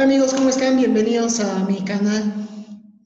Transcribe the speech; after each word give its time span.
Hola 0.00 0.14
amigos, 0.14 0.32
¿cómo 0.32 0.48
están? 0.48 0.78
Bienvenidos 0.78 1.40
a 1.40 1.62
mi 1.66 1.84
canal. 1.84 2.32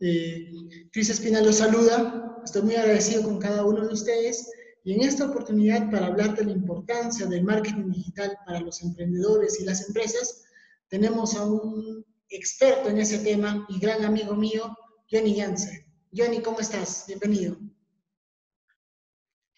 Eh, 0.00 0.48
Cris 0.92 1.10
Espinal 1.10 1.44
los 1.44 1.56
saluda. 1.56 2.40
Estoy 2.44 2.62
muy 2.62 2.76
agradecido 2.76 3.24
con 3.24 3.40
cada 3.40 3.64
uno 3.64 3.84
de 3.84 3.92
ustedes 3.92 4.48
y 4.84 4.92
en 4.92 5.00
esta 5.00 5.24
oportunidad 5.24 5.90
para 5.90 6.06
hablar 6.06 6.36
de 6.36 6.44
la 6.44 6.52
importancia 6.52 7.26
del 7.26 7.42
marketing 7.42 7.90
digital 7.90 8.38
para 8.46 8.60
los 8.60 8.80
emprendedores 8.80 9.58
y 9.58 9.64
las 9.64 9.88
empresas, 9.88 10.44
tenemos 10.86 11.34
a 11.34 11.44
un 11.44 12.06
experto 12.28 12.88
en 12.90 12.98
ese 12.98 13.18
tema 13.18 13.66
y 13.68 13.80
gran 13.80 14.04
amigo 14.04 14.36
mío, 14.36 14.78
Johnny 15.10 15.36
Janssen. 15.36 15.84
Johnny, 16.16 16.42
¿cómo 16.42 16.60
estás? 16.60 17.06
Bienvenido. 17.08 17.56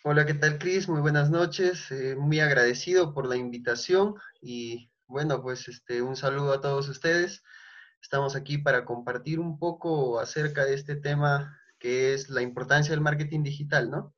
Hola, 0.05 0.24
¿qué 0.24 0.32
tal, 0.32 0.59
Cris? 0.59 0.88
Muy 0.88 1.02
buenas 1.02 1.29
noches. 1.29 1.91
Eh, 1.91 2.16
muy 2.16 2.41
agradecido 2.41 3.12
por 3.12 3.29
la 3.29 3.37
invitación 3.37 4.15
y 4.41 4.91
bueno, 5.06 5.42
pues 5.42 5.69
este, 5.69 6.02
un 6.02 6.16
saludo 6.16 6.52
a 6.52 6.60
todos 6.60 6.88
ustedes. 6.88 7.42
Estamos 8.02 8.37
aquí 8.37 8.59
para 8.59 8.84
compartir 8.84 9.41
un 9.41 9.59
poco 9.59 10.20
acerca 10.20 10.65
de 10.65 10.74
este 10.74 10.96
tema 10.96 11.59
que 11.79 12.15
es 12.15 12.29
la 12.30 12.42
importancia 12.42 12.92
del 12.92 13.01
marketing 13.01 13.42
digital, 13.42 13.91
¿no? 13.91 14.15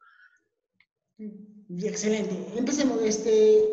Excelente. 1.68 2.46
Empecemos. 2.56 3.02
Este, 3.02 3.64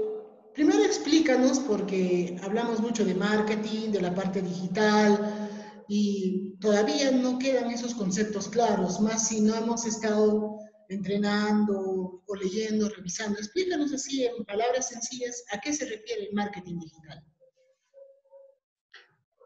primero 0.53 0.83
explícanos, 0.83 1.59
porque 1.59 2.37
hablamos 2.43 2.79
mucho 2.79 3.05
de 3.05 3.13
marketing, 3.13 3.91
de 3.91 4.01
la 4.01 4.13
parte 4.13 4.41
digital, 4.41 5.49
y 5.87 6.55
todavía 6.59 7.11
no 7.11 7.37
quedan 7.37 7.69
esos 7.69 7.93
conceptos 7.93 8.47
claros, 8.47 8.99
más 8.99 9.27
si 9.27 9.41
no 9.41 9.53
hemos 9.55 9.85
estado 9.85 10.57
entrenando 10.89 12.21
o 12.25 12.35
leyendo, 12.35 12.89
revisando. 12.89 13.39
Explícanos 13.39 13.93
así 13.93 14.25
en 14.25 14.43
palabras 14.45 14.89
sencillas 14.89 15.43
a 15.51 15.59
qué 15.59 15.73
se 15.73 15.85
refiere 15.85 16.27
el 16.27 16.33
marketing 16.33 16.79
digital. 16.79 17.23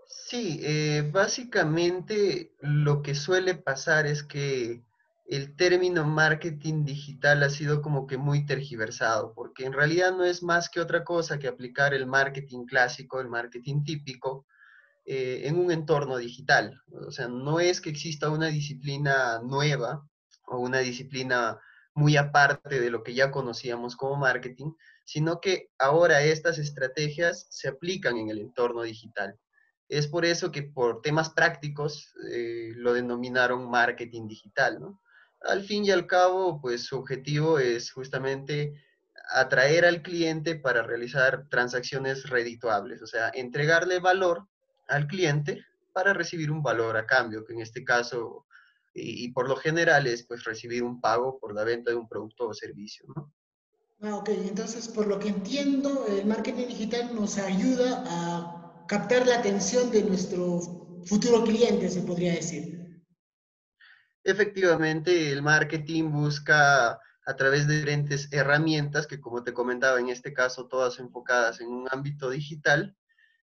Sí, 0.08 0.59
eh, 0.62 1.09
básicamente 1.12 2.54
lo 2.59 3.02
que 3.02 3.16
suele 3.16 3.56
pasar 3.56 4.06
es 4.06 4.23
que 4.23 4.84
el 5.26 5.56
término 5.56 6.06
marketing 6.06 6.86
digital 6.86 7.44
ha 7.44 7.50
sido 7.50 7.81
como 7.81 8.08
que 8.08 8.18
muy 8.18 8.46
tergiversado, 8.46 9.34
porque 9.34 9.66
en 9.66 9.74
realidad 9.74 10.12
no 10.12 10.26
es 10.26 10.42
más 10.42 10.70
que 10.70 10.81
otra 10.81 11.03
cosa 11.03 11.38
que 11.38 11.48
aplicar 11.48 11.94
el 11.94 12.08
marketing 12.08 12.66
clásico, 12.66 13.20
el 13.20 13.28
marketing 13.28 13.84
típico, 13.84 14.46
eh, 15.06 15.48
en 15.48 15.58
un 15.58 15.72
entorno 15.72 16.18
digital. 16.18 16.81
O 16.92 17.12
sea, 17.12 17.28
no 17.28 17.59
es 17.59 17.80
que 17.80 17.90
exista 17.90 18.30
una 18.30 18.48
disciplina 18.48 19.40
nueva 19.44 20.09
una 20.58 20.80
disciplina 20.80 21.59
muy 21.94 22.17
aparte 22.17 22.80
de 22.80 22.89
lo 22.89 23.03
que 23.03 23.14
ya 23.14 23.31
conocíamos 23.31 23.95
como 23.95 24.16
marketing, 24.16 24.72
sino 25.06 25.41
que 25.41 25.69
ahora 25.78 26.22
estas 26.22 26.58
estrategias 26.58 27.47
se 27.50 27.67
aplican 27.67 28.17
en 28.17 28.30
el 28.30 28.39
entorno 28.39 28.83
digital. 28.83 29.38
Es 29.88 30.08
por 30.08 30.23
eso 30.23 30.52
que 30.52 30.64
por 30.64 31.02
temas 31.02 31.31
prácticos 31.31 32.14
eh, 32.31 32.73
lo 32.75 32.94
denominaron 32.94 33.69
marketing 33.69 34.28
digital. 34.28 34.80
Al 35.41 35.64
fin 35.64 35.83
y 35.83 35.91
al 35.91 36.06
cabo, 36.06 36.61
pues 36.61 36.86
su 36.86 36.97
objetivo 36.97 37.59
es 37.59 37.91
justamente 37.91 38.73
atraer 39.31 39.86
al 39.86 40.02
cliente 40.02 40.56
para 40.56 40.84
realizar 40.84 41.47
transacciones 41.50 42.30
redituables, 42.30 43.02
o 43.02 43.08
sea, 43.08 43.31
entregarle 43.34 44.00
valor 44.00 44.47
al 44.88 45.08
cliente 45.08 45.66
para 45.94 46.13
recibir 46.13 46.52
un 46.52 46.63
valor 46.63 46.97
a 46.97 47.06
cambio, 47.06 47.45
que 47.45 47.53
en 47.53 47.61
este 47.61 47.84
caso 47.84 48.45
y, 48.94 49.32
por 49.32 49.48
lo 49.48 49.56
general 49.56 50.08
es 50.08 50.23
pues 50.23 50.44
recibir 50.44 50.84
un 50.84 51.00
pago 51.00 51.40
por 51.40 51.54
la 51.54 51.64
venta 51.64 51.92
de 51.92 51.98
un 51.98 52.08
producto 52.08 52.48
o 52.48 52.54
servicio, 52.54 53.06
¿no? 53.16 53.34
Ah, 54.02 54.16
ok, 54.16 54.30
entonces 54.30 54.88
por 54.88 55.08
lo 55.08 55.20
que 55.20 55.28
entiendo, 55.28 56.06
el 56.08 56.26
marketing 56.26 56.68
digital 56.68 57.14
nos 57.14 57.38
ayuda 57.38 58.03
a 58.08 58.86
captar 58.88 59.28
la 59.28 59.40
atención 59.40 59.91
de 59.91 60.03
nuestro 60.03 60.59
futuro 61.06 61.44
cliente, 61.44 61.90
se 61.90 62.02
podría 62.02 62.34
decir. 62.34 63.03
Efectivamente, 64.24 65.31
el 65.31 65.42
marketing 65.42 66.12
busca 66.12 67.00
a 67.25 67.36
través 67.36 67.68
de 67.68 67.75
diferentes 67.75 68.31
herramientas 68.31 69.06
que, 69.06 69.19
como 69.19 69.44
te 69.44 69.53
comentaba, 69.53 70.00
en 70.00 70.09
este 70.09 70.34
caso 70.34 70.68
todas 70.68 71.00
enfocadas 71.00 71.62
en 71.62 71.68
un 71.68 71.88
ámbito 71.92 72.30
digital, 72.30 72.96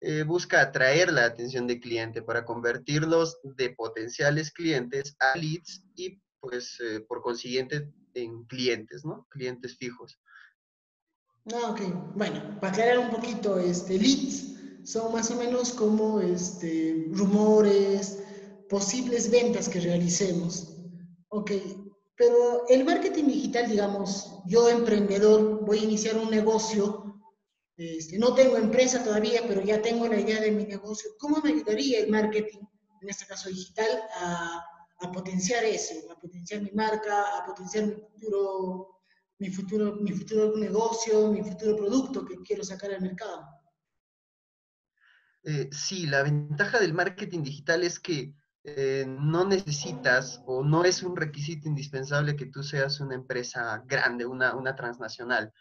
eh, 0.01 0.23
busca 0.23 0.61
atraer 0.61 1.11
la 1.11 1.25
atención 1.25 1.67
del 1.67 1.79
cliente 1.79 2.21
para 2.21 2.43
convertirlos 2.43 3.37
de 3.43 3.69
potenciales 3.69 4.51
clientes 4.51 5.15
a 5.19 5.37
leads 5.37 5.83
y 5.95 6.19
pues 6.39 6.79
eh, 6.79 7.01
por 7.07 7.21
consiguiente 7.21 7.87
en 8.15 8.43
clientes, 8.45 9.05
¿no? 9.05 9.27
Clientes 9.29 9.77
fijos. 9.77 10.19
Ah, 11.53 11.69
ok. 11.69 11.81
Bueno, 12.15 12.59
para 12.59 12.73
aclarar 12.73 12.99
un 12.99 13.11
poquito, 13.11 13.59
este, 13.59 13.97
leads 13.99 14.51
son 14.83 15.13
más 15.13 15.29
o 15.29 15.35
menos 15.35 15.71
como 15.71 16.19
este, 16.19 17.07
rumores, 17.11 18.23
posibles 18.69 19.29
ventas 19.29 19.69
que 19.69 19.79
realicemos. 19.79 20.77
Ok, 21.29 21.51
pero 22.15 22.67
el 22.69 22.83
marketing 22.83 23.25
digital, 23.25 23.69
digamos, 23.69 24.41
yo 24.45 24.67
emprendedor, 24.69 25.63
voy 25.65 25.79
a 25.79 25.83
iniciar 25.83 26.17
un 26.17 26.29
negocio 26.29 27.10
este, 27.81 28.19
no 28.19 28.35
tengo 28.35 28.57
empresa 28.57 29.03
todavía, 29.03 29.41
pero 29.47 29.61
ya 29.61 29.81
tengo 29.81 30.07
la 30.07 30.19
idea 30.19 30.39
de 30.39 30.51
mi 30.51 30.65
negocio. 30.65 31.09
¿Cómo 31.17 31.41
me 31.41 31.49
ayudaría 31.49 32.01
el 32.01 32.11
marketing, 32.11 32.59
en 33.01 33.09
este 33.09 33.25
caso 33.25 33.49
digital, 33.49 34.03
a, 34.19 34.67
potenciar 35.11 35.63
eso, 35.63 35.95
a 36.11 36.19
potenciar 36.19 36.61
mi 36.61 36.69
marca, 36.71 37.39
a 37.39 37.43
potenciar 37.43 37.85
mi 37.87 37.95
futuro, 37.95 39.01
mi 39.39 39.49
futuro, 39.49 39.95
mi 39.95 40.11
futuro 40.11 40.55
negocio, 40.57 41.31
mi 41.31 41.41
futuro 41.41 41.75
producto 41.75 42.23
que 42.23 42.35
quiero 42.43 42.63
sacar 42.63 42.91
al 42.91 43.01
mercado? 43.01 43.47
Eh, 45.43 45.69
sí, 45.71 46.05
la 46.05 46.21
ventaja 46.21 46.79
del 46.79 46.93
marketing 46.93 47.41
digital 47.41 47.83
es 47.83 47.99
que 47.99 48.35
eh, 48.63 49.05
no 49.07 49.43
necesitas 49.43 50.43
o 50.45 50.63
no 50.63 50.85
es 50.85 51.01
un 51.01 51.15
requisito 51.15 51.67
indispensable 51.67 52.35
que 52.35 52.45
tú 52.45 52.61
seas 52.61 52.99
una 52.99 53.15
empresa 53.15 53.83
grande, 53.87 54.27
una, 54.27 54.55
una 54.55 54.75
transnacional. 54.75 55.51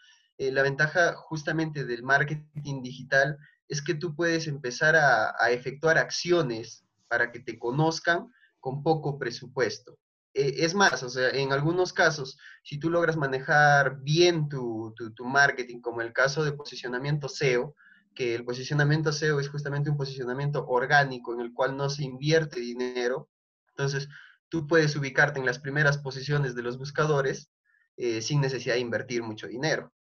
Eh, 0.41 0.51
la 0.51 0.63
ventaja 0.63 1.13
justamente 1.13 1.85
del 1.85 2.01
marketing 2.01 2.81
digital 2.81 3.37
es 3.67 3.79
que 3.79 3.93
tú 3.93 4.15
puedes 4.15 4.47
empezar 4.47 4.95
a, 4.95 5.51
efectuar 5.51 5.99
acciones 5.99 6.83
para 7.07 7.31
que 7.31 7.41
te 7.41 7.59
conozcan 7.59 8.27
con 8.59 8.81
poco 8.81 9.19
presupuesto. 9.19 9.99
Eh, 10.33 10.53
es 10.65 10.73
más, 10.73 11.03
o 11.03 11.11
sea, 11.11 11.29
en 11.29 11.53
algunos 11.53 11.93
casos, 11.93 12.39
si 12.63 12.79
tú 12.79 12.89
logras 12.89 13.17
manejar 13.17 13.99
bien 14.01 14.49
tu, 14.49 14.95
marketing, 15.23 15.79
como 15.79 16.01
el 16.01 16.11
caso 16.11 16.43
de 16.43 16.53
posicionamiento 16.53 17.29
SEO, 17.29 17.75
que 18.15 18.33
el 18.33 18.43
posicionamiento 18.43 19.11
SEO 19.11 19.39
es 19.39 19.47
justamente 19.47 19.91
un 19.91 19.97
posicionamiento 19.97 20.65
orgánico 20.67 21.35
en 21.35 21.41
el 21.41 21.53
cual 21.53 21.77
no 21.77 21.87
se 21.87 22.03
invierte 22.03 22.59
dinero, 22.59 23.29
entonces 23.75 24.09
tú 24.49 24.65
puedes 24.65 24.95
ubicarte 24.95 25.39
en 25.39 25.45
las 25.45 25.59
primeras 25.59 25.99
posiciones 25.99 26.55
de 26.55 26.63
los 26.63 26.79
buscadores 26.79 27.51
eh, 27.95 28.23
sin 28.23 28.41
necesidad 28.41 28.73
de 28.73 28.81
invertir 28.81 29.21
mucho 29.21 29.45
dinero. 29.45 29.93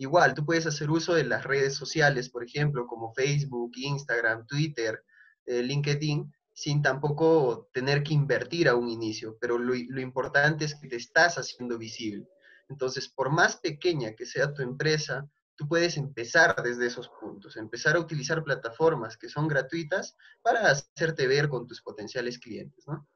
Igual, 0.00 0.32
tú 0.32 0.46
puedes 0.46 0.64
hacer 0.64 0.90
uso 0.90 1.12
de 1.12 1.24
las 1.24 1.44
redes 1.44 1.74
sociales, 1.74 2.30
por 2.30 2.42
ejemplo, 2.42 2.86
como 2.86 3.12
Facebook, 3.12 3.72
Instagram, 3.76 4.46
Twitter, 4.46 5.04
eh, 5.44 5.62
LinkedIn, 5.62 6.32
sin 6.54 6.80
tampoco 6.80 7.68
tener 7.74 8.02
que 8.02 8.14
invertir 8.14 8.70
a 8.70 8.76
un 8.76 8.88
inicio, 8.88 9.36
pero 9.38 9.58
lo, 9.58 9.74
lo, 9.74 10.00
importante 10.00 10.64
es 10.64 10.74
que 10.74 10.88
te 10.88 10.96
estás 10.96 11.36
haciendo 11.36 11.76
visible. 11.76 12.26
Entonces, 12.70 13.10
por 13.10 13.28
más 13.28 13.56
pequeña 13.56 14.14
que 14.14 14.24
sea 14.24 14.54
tu 14.54 14.62
empresa, 14.62 15.28
tú 15.54 15.68
puedes 15.68 15.98
empezar 15.98 16.56
desde 16.62 16.86
esos 16.86 17.10
puntos, 17.20 17.58
empezar 17.58 17.96
a 17.96 18.00
utilizar 18.00 18.42
plataformas 18.42 19.18
que 19.18 19.28
son 19.28 19.48
gratuitas 19.48 20.16
para 20.40 20.70
hacerte 20.70 21.26
ver 21.26 21.50
con 21.50 21.66
tus 21.66 21.82
potenciales 21.82 22.38
clientes, 22.38 22.86
¿no? 22.86 23.06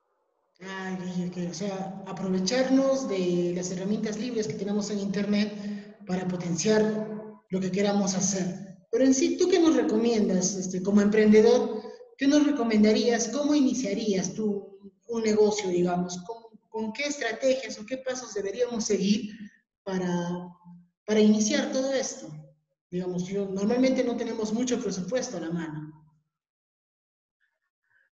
Ah, 0.60 0.98
o 1.50 1.54
sea, 1.54 2.04
aprovecharnos 2.06 3.08
de 3.08 3.54
las 3.56 3.70
herramientas 3.70 4.18
libres 4.18 4.46
que 4.46 4.54
tenemos 4.54 4.90
en 4.90 4.98
Internet 4.98 5.73
para 6.06 6.26
potenciar 6.28 6.82
lo 7.50 7.60
que 7.60 7.70
queramos 7.70 8.14
hacer. 8.14 8.76
Pero 8.90 9.04
en 9.04 9.14
sí, 9.14 9.36
¿tú 9.36 9.48
qué 9.48 9.58
nos 9.58 9.74
recomiendas 9.76 10.54
este, 10.54 10.82
como 10.82 11.00
emprendedor? 11.00 11.82
¿Qué 12.16 12.26
nos 12.26 12.46
recomendarías? 12.46 13.28
¿Cómo 13.28 13.54
iniciarías 13.54 14.34
tú 14.34 14.78
un 15.08 15.22
negocio, 15.22 15.68
digamos? 15.68 16.18
¿Con, 16.70 16.92
qué 16.92 17.04
estrategias 17.04 17.78
o 17.78 17.86
qué 17.86 17.98
pasos 17.98 18.34
deberíamos 18.34 18.84
seguir 18.84 19.32
para, 19.82 20.48
para 21.04 21.20
iniciar 21.20 21.72
todo 21.72 21.92
esto? 21.92 22.28
Digamos, 22.90 23.26
yo, 23.26 23.46
normalmente 23.46 24.04
no 24.04 24.16
tenemos 24.16 24.52
mucho 24.52 24.80
presupuesto 24.80 25.36
a 25.36 25.40
la 25.40 25.50
mano. 25.50 26.04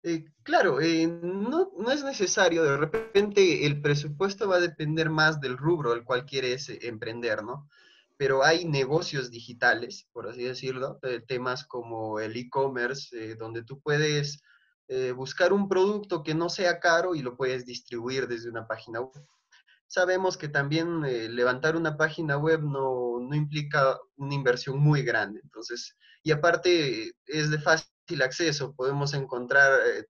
Eh, 0.02 0.29
claro, 0.42 0.80
eh, 0.80 1.06
no, 1.06 1.70
no, 1.76 1.90
es 1.90 2.04
necesario, 2.04 2.62
de 2.64 2.76
repente 2.76 3.66
el 3.66 3.80
presupuesto 3.80 4.48
va 4.48 4.56
a 4.56 4.60
depender 4.60 5.10
más 5.10 5.40
del 5.40 5.56
rubro 5.56 5.92
al 5.92 6.04
cual 6.04 6.24
quieres 6.26 6.68
eh, 6.68 6.78
emprender, 6.82 7.42
¿no? 7.42 7.68
Pero 8.16 8.44
hay 8.44 8.64
negocios 8.64 9.30
digitales, 9.30 10.06
por 10.12 10.28
así 10.28 10.42
decirlo, 10.42 10.98
temas 11.26 11.64
como 11.64 12.20
el 12.20 12.36
e-commerce, 12.36 13.34
donde 13.36 13.62
tú 13.62 13.80
puedes 13.80 14.42
buscar 15.16 15.54
un 15.54 15.68
producto 15.70 16.22
que 16.22 16.34
no 16.34 16.50
sea 16.50 16.80
caro 16.80 17.14
y 17.14 17.22
lo 17.22 17.34
puedes 17.34 17.64
distribuir 17.64 18.28
desde 18.28 18.50
una 18.50 18.66
página 18.66 19.00
web. 19.00 19.24
Sabemos 19.86 20.36
que 20.36 20.48
también 20.48 21.00
levantar 21.34 21.76
una 21.76 21.96
página 21.96 22.36
web 22.36 22.60
no, 22.62 23.20
no 23.20 23.34
implica 23.34 23.98
una 24.16 24.34
inversión 24.34 24.78
muy 24.78 25.02
grande, 25.02 25.40
entonces, 25.42 25.96
y 26.22 26.32
aparte 26.32 27.12
es 27.26 27.50
de 27.50 27.58
fácil 27.58 27.90
acceso. 28.20 28.74
Podemos 28.74 29.14
encontrar, 29.14 29.80
eh, 29.86 30.06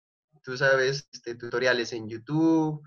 tú 0.48 0.56
sabes, 0.56 1.06
este, 1.12 1.34
tutoriales 1.34 1.92
en 1.92 2.08
YouTube 2.08 2.82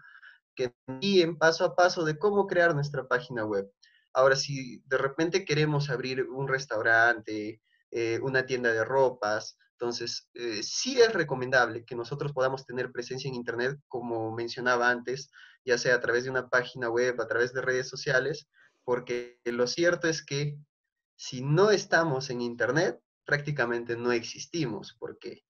que 0.56 0.74
guíen 1.00 1.38
paso 1.38 1.63
a 1.63 1.75
paso 1.75 2.04
de 2.04 2.18
cómo 2.18 2.48
crear 2.48 2.74
nuestra 2.74 3.08
página 3.08 3.46
web. 3.46 3.72
Ahora, 4.13 4.36
si 4.36 4.81
de 4.88 4.98
repente 4.98 5.46
queremos 5.46 5.92
abrir 5.92 6.24
un 6.24 6.48
restaurante, 6.48 7.62
eh, 7.92 8.19
una 8.24 8.48
tienda 8.48 8.74
de 8.74 8.84
ropas, 8.84 9.60
entonces 9.74 10.28
eh, 10.34 10.63
sí 10.63 11.00
es 11.00 11.13
recomendable 11.13 11.86
que 11.86 11.94
nosotros 11.94 12.34
podamos 12.34 12.66
tener 12.66 12.92
presencia 12.92 13.28
en 13.28 13.36
Internet, 13.36 13.78
como 13.88 14.31
mencionaba 14.31 14.90
antes, 14.90 15.30
ya 15.64 15.78
sea 15.78 15.94
a 15.94 16.02
través 16.02 16.24
de 16.24 16.31
una 16.31 16.50
página 16.50 16.90
web, 16.90 17.22
a 17.22 17.28
través 17.28 17.54
de 17.54 17.62
redes 17.62 17.88
sociales, 17.88 18.50
porque 18.84 19.40
lo 19.46 19.68
cierto 19.68 20.07
es 20.07 20.25
que 20.25 20.57
si 21.16 21.44
no 21.44 21.69
estamos 21.69 22.31
en 22.31 22.42
Internet, 22.42 23.00
prácticamente 23.24 23.96
no 23.96 24.12
existimos, 24.12 24.98
porque 25.00 25.44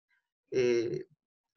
eh, 0.52 1.06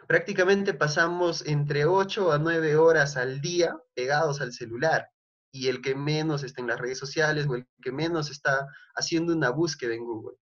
prácticamente 0.06 0.74
pasamos 0.74 1.46
entre 1.46 1.84
8 1.84 2.32
a 2.32 2.38
9 2.38 2.76
horas 2.76 3.16
al 3.16 3.40
día 3.40 3.76
pegados 3.94 4.40
al 4.40 4.52
celular 4.52 5.08
y 5.52 5.68
el 5.68 5.80
que 5.82 5.94
menos 5.94 6.42
está 6.42 6.60
en 6.60 6.68
las 6.68 6.80
redes 6.80 6.98
sociales 6.98 7.46
o 7.48 7.54
el 7.54 7.66
que 7.80 7.92
menos 7.92 8.30
está 8.30 8.66
haciendo 8.96 9.32
una 9.32 9.50
búsqueda 9.50 9.94
en 9.94 10.04
Google. 10.04 10.36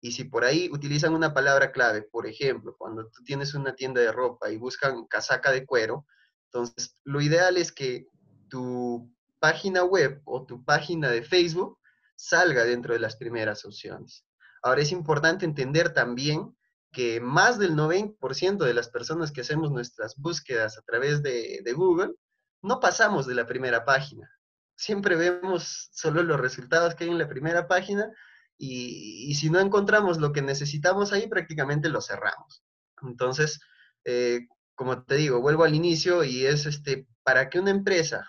Y 0.00 0.12
si 0.12 0.24
por 0.24 0.44
ahí 0.44 0.68
utilizan 0.70 1.14
una 1.14 1.32
palabra 1.32 1.72
clave, 1.72 2.02
por 2.02 2.26
ejemplo, 2.26 2.76
cuando 2.78 3.08
tú 3.08 3.24
tienes 3.24 3.54
una 3.54 3.74
tienda 3.74 4.00
de 4.00 4.12
ropa 4.12 4.50
y 4.50 4.58
buscan 4.58 5.06
casaca 5.06 5.50
de 5.50 5.64
cuero, 5.64 6.06
entonces 6.52 6.96
lo 7.04 7.20
ideal 7.20 7.56
es 7.56 7.72
que 7.72 8.06
tu 8.48 9.10
página 9.40 9.82
web 9.82 10.20
o 10.24 10.44
tu 10.44 10.64
página 10.64 11.10
de 11.10 11.22
Facebook 11.22 11.78
salga 12.16 12.64
dentro 12.64 12.94
de 12.94 13.00
las 13.00 13.16
primeras 13.16 13.64
opciones. 13.64 14.24
Ahora 14.62 14.82
es 14.82 14.92
importante 14.92 15.44
entender 15.44 15.92
también 15.92 16.56
que 16.94 17.20
más 17.20 17.58
del 17.58 17.74
90% 17.74 18.64
de 18.64 18.74
las 18.74 18.88
personas 18.88 19.32
que 19.32 19.42
hacemos 19.42 19.70
nuestras 19.70 20.16
búsquedas 20.16 20.78
a 20.78 20.82
través 20.82 21.22
de, 21.22 21.62
Google 21.74 22.14
no 22.62 22.80
pasamos 22.80 23.26
de 23.26 23.34
la 23.34 23.46
primera 23.46 23.84
página 23.84 24.30
siempre 24.76 25.16
vemos 25.16 25.88
solo 25.92 26.22
los 26.22 26.40
resultados 26.40 26.94
que 26.94 27.04
hay 27.04 27.10
en 27.10 27.18
la 27.18 27.28
primera 27.28 27.68
página 27.68 28.10
y, 28.56 29.34
si 29.34 29.50
no 29.50 29.60
encontramos 29.60 30.18
lo 30.18 30.32
que 30.32 30.42
necesitamos 30.42 31.12
ahí, 31.12 31.26
prácticamente 31.26 31.88
lo 31.88 32.00
cerramos. 32.00 32.62
Entonces, 33.02 33.60
eh, 34.04 34.46
como 34.74 35.04
te 35.04 35.16
digo, 35.16 35.40
vuelvo 35.40 35.64
al 35.64 35.74
inicio 35.74 36.24
y 36.24 36.46
es 36.46 36.66
este, 36.66 37.06
para 37.22 37.50
que 37.50 37.58
una 37.58 37.70
empresa 37.70 38.28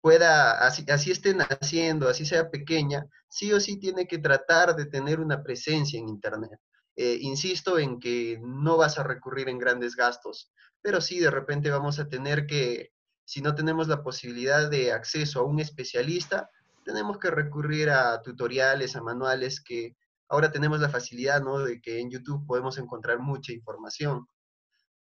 pueda, 0.00 0.66
así, 0.66 0.84
así 0.88 1.10
estén 1.10 1.40
haciendo, 1.40 2.08
así 2.08 2.24
sea 2.24 2.50
pequeña, 2.50 3.06
sí 3.28 3.52
o 3.52 3.60
sí 3.60 3.78
tiene 3.78 4.06
que 4.06 4.18
tratar 4.18 4.74
de 4.74 4.86
tener 4.86 5.20
una 5.20 5.42
presencia 5.42 5.98
en 5.98 6.08
Internet. 6.08 6.58
Eh, 6.96 7.18
insisto 7.20 7.78
en 7.78 8.00
que 8.00 8.40
no 8.42 8.78
vas 8.78 8.98
a 8.98 9.02
recurrir 9.02 9.48
en 9.48 9.58
grandes 9.58 9.96
gastos, 9.96 10.50
pero 10.80 11.00
sí 11.00 11.20
de 11.20 11.30
repente 11.30 11.70
vamos 11.70 11.98
a 11.98 12.08
tener 12.08 12.46
que 12.46 12.92
si 13.26 13.42
no 13.42 13.54
tenemos 13.54 13.88
la 13.88 14.02
posibilidad 14.02 14.70
de 14.70 14.92
acceso 14.92 15.40
a 15.40 15.44
un 15.44 15.58
especialista, 15.58 16.48
tenemos 16.84 17.18
que 17.18 17.30
recurrir 17.30 17.90
a 17.90 18.22
tutoriales, 18.22 18.94
a 18.94 19.02
manuales 19.02 19.60
que 19.60 19.96
ahora 20.28 20.52
tenemos 20.52 20.80
la 20.80 20.88
facilidad, 20.88 21.42
¿no? 21.42 21.58
De 21.58 21.80
que 21.80 21.98
en 21.98 22.10
YouTube 22.10 22.46
podemos 22.46 22.78
encontrar 22.78 23.18
mucha 23.18 23.52
información. 23.52 24.28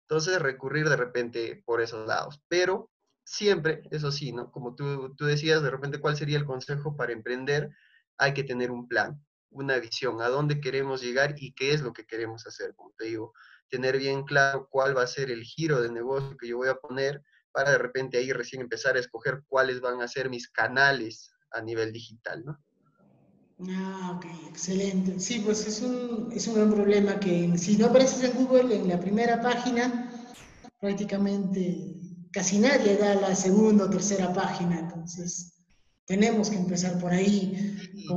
Entonces, 0.09 0.41
recurrir 0.41 0.89
de 0.89 0.97
repente 0.97 1.63
por 1.67 1.83
esos 1.83 2.07
lados. 2.07 2.41
Pero 2.49 2.91
siempre, 3.25 3.83
eso 3.91 4.11
sí, 4.11 4.33
¿no? 4.33 4.51
Como 4.51 4.75
tú, 4.75 5.15
tú 5.17 5.27
decías, 5.27 5.63
de 5.63 5.71
repente, 5.71 6.01
¿cuál 6.01 6.17
sería 6.17 6.39
el 6.39 6.47
consejo 6.47 6.97
para 6.97 7.13
emprender? 7.13 7.71
Hay 8.17 8.33
que 8.33 8.45
tener 8.45 8.71
un 8.71 8.89
plan, 8.89 9.23
una 9.55 9.79
visión, 9.79 10.21
a 10.21 10.29
dónde 10.29 10.61
queremos 10.61 11.01
llegar 11.01 11.35
y 11.39 11.53
qué 11.55 11.73
es 11.73 11.81
lo 11.81 11.93
que 11.93 12.07
queremos 12.07 12.47
hacer. 12.47 12.75
Como 12.75 12.93
te 12.99 13.07
digo, 13.07 13.33
tener 13.71 13.99
bien 13.99 14.25
claro 14.25 14.69
cuál 14.71 14.97
va 14.97 15.03
a 15.03 15.07
ser 15.07 15.31
el 15.31 15.43
giro 15.43 15.81
de 15.81 15.91
negocio 15.91 16.37
que 16.37 16.49
yo 16.49 16.59
voy 16.59 16.69
a 16.69 16.75
poner, 16.75 17.23
para 17.53 17.71
de 17.71 17.79
repente 17.79 18.19
ahí 18.19 18.33
recién 18.33 18.63
empezar 18.63 18.97
a 18.97 19.01
escoger 19.01 19.43
cuáles 19.47 19.81
van 19.81 20.03
a 20.03 20.09
ser 20.09 20.29
mis 20.29 20.49
canales 20.49 21.33
a 21.53 21.63
nivel 21.63 21.93
digital, 21.93 22.45
¿no? 22.45 22.59
Ah, 23.71 24.15
ok, 24.17 24.27
excelente. 24.49 25.21
Sí, 25.21 25.41
pues 25.45 25.65
es 25.67 25.81
un, 25.81 26.31
es 26.33 26.49
un 26.49 26.57
gran 26.57 26.73
problema 26.73 27.21
que 27.21 27.57
si 27.57 27.77
no 27.77 27.87
apareces 27.87 28.25
en 28.25 28.45
Google 28.45 28.75
en 28.75 28.89
la 28.89 28.99
primera 28.99 29.41
página, 29.41 30.11
prácticamente 30.81 31.95
casi 32.33 32.59
nadie 32.59 32.97
da 32.97 33.15
la 33.15 33.35
segunda 33.37 33.85
o 33.85 33.91
tercera 33.91 34.33
página, 34.33 34.81
entonces 34.81 35.54
tenemos 36.07 36.51
que 36.51 36.57
empezar 36.57 36.99
por 36.99 37.13
ahí. 37.13 37.79
Y, 37.95 38.09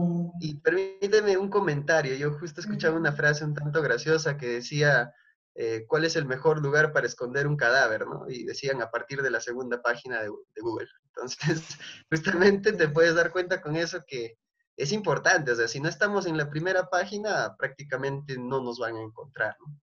y 0.41 0.59
permíteme 0.59 1.37
un 1.37 1.49
comentario, 1.49 2.15
yo 2.15 2.37
justo 2.39 2.61
escuchaba 2.61 2.97
una 2.97 3.13
frase 3.13 3.45
un 3.45 3.53
tanto 3.53 3.81
graciosa 3.81 4.37
que 4.37 4.47
decía, 4.47 5.13
eh, 5.59 5.85
cuál 5.87 6.05
es 6.05 6.15
el 6.15 6.27
mejor 6.27 6.61
lugar 6.61 6.93
para 6.93 7.07
esconder 7.07 7.47
un 7.47 7.57
cadáver, 7.57 8.05
¿no? 8.05 8.29
Y 8.29 8.43
decían 8.43 8.79
a 8.83 8.91
partir 8.91 9.23
de 9.23 9.31
la 9.31 9.41
segunda 9.41 9.81
página 9.81 10.21
de, 10.21 10.29
Google. 10.29 10.87
Entonces, 11.15 11.79
justamente 12.11 12.73
te 12.73 12.87
puedes 12.87 13.15
dar 13.15 13.31
cuenta 13.31 13.59
con 13.59 13.75
eso 13.75 14.03
que 14.05 14.37
es 14.75 14.91
importante, 14.91 15.51
o 15.51 15.55
sea, 15.55 15.67
si 15.67 15.79
no 15.79 15.89
estamos 15.89 16.27
en 16.27 16.37
la 16.37 16.51
primera 16.51 16.91
página, 16.91 17.55
prácticamente 17.57 18.37
no 18.37 18.61
nos 18.61 18.77
van 18.77 18.97
a 18.97 19.01
encontrar, 19.01 19.55
¿no? 19.59 19.75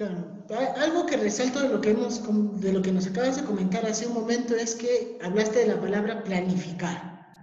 Claro. 0.00 0.46
Algo 0.76 1.04
que 1.04 1.18
resalto 1.18 1.60
de 1.60 1.68
lo 1.68 1.78
que, 1.78 1.90
hemos, 1.90 2.22
de 2.58 2.72
lo 2.72 2.80
que 2.80 2.90
nos 2.90 3.06
acabas 3.06 3.36
de 3.36 3.44
comentar 3.44 3.84
hace 3.84 4.06
un 4.06 4.14
momento 4.14 4.56
es 4.56 4.74
que 4.74 5.18
hablaste 5.20 5.58
de 5.58 5.66
la 5.66 5.78
palabra 5.78 6.24
planificar. 6.24 7.34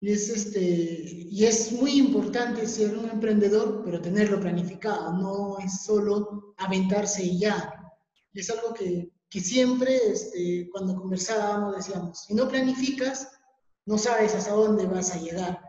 Y 0.00 0.12
es, 0.12 0.30
este, 0.30 0.62
y 0.62 1.44
es 1.44 1.72
muy 1.72 1.98
importante 1.98 2.66
ser 2.66 2.96
un 2.96 3.10
emprendedor, 3.10 3.82
pero 3.84 4.00
tenerlo 4.00 4.40
planificado, 4.40 5.12
no 5.12 5.58
es 5.58 5.82
solo 5.82 6.54
aventarse 6.56 7.22
y 7.22 7.40
ya. 7.40 7.74
Y 8.32 8.40
es 8.40 8.48
algo 8.48 8.72
que, 8.72 9.10
que 9.28 9.40
siempre 9.42 9.94
este, 10.10 10.70
cuando 10.72 10.96
conversábamos 10.96 11.76
decíamos, 11.76 12.22
si 12.22 12.32
no 12.32 12.48
planificas, 12.48 13.28
no 13.84 13.98
sabes 13.98 14.34
hasta 14.34 14.52
dónde 14.52 14.86
vas 14.86 15.14
a 15.14 15.20
llegar. 15.20 15.60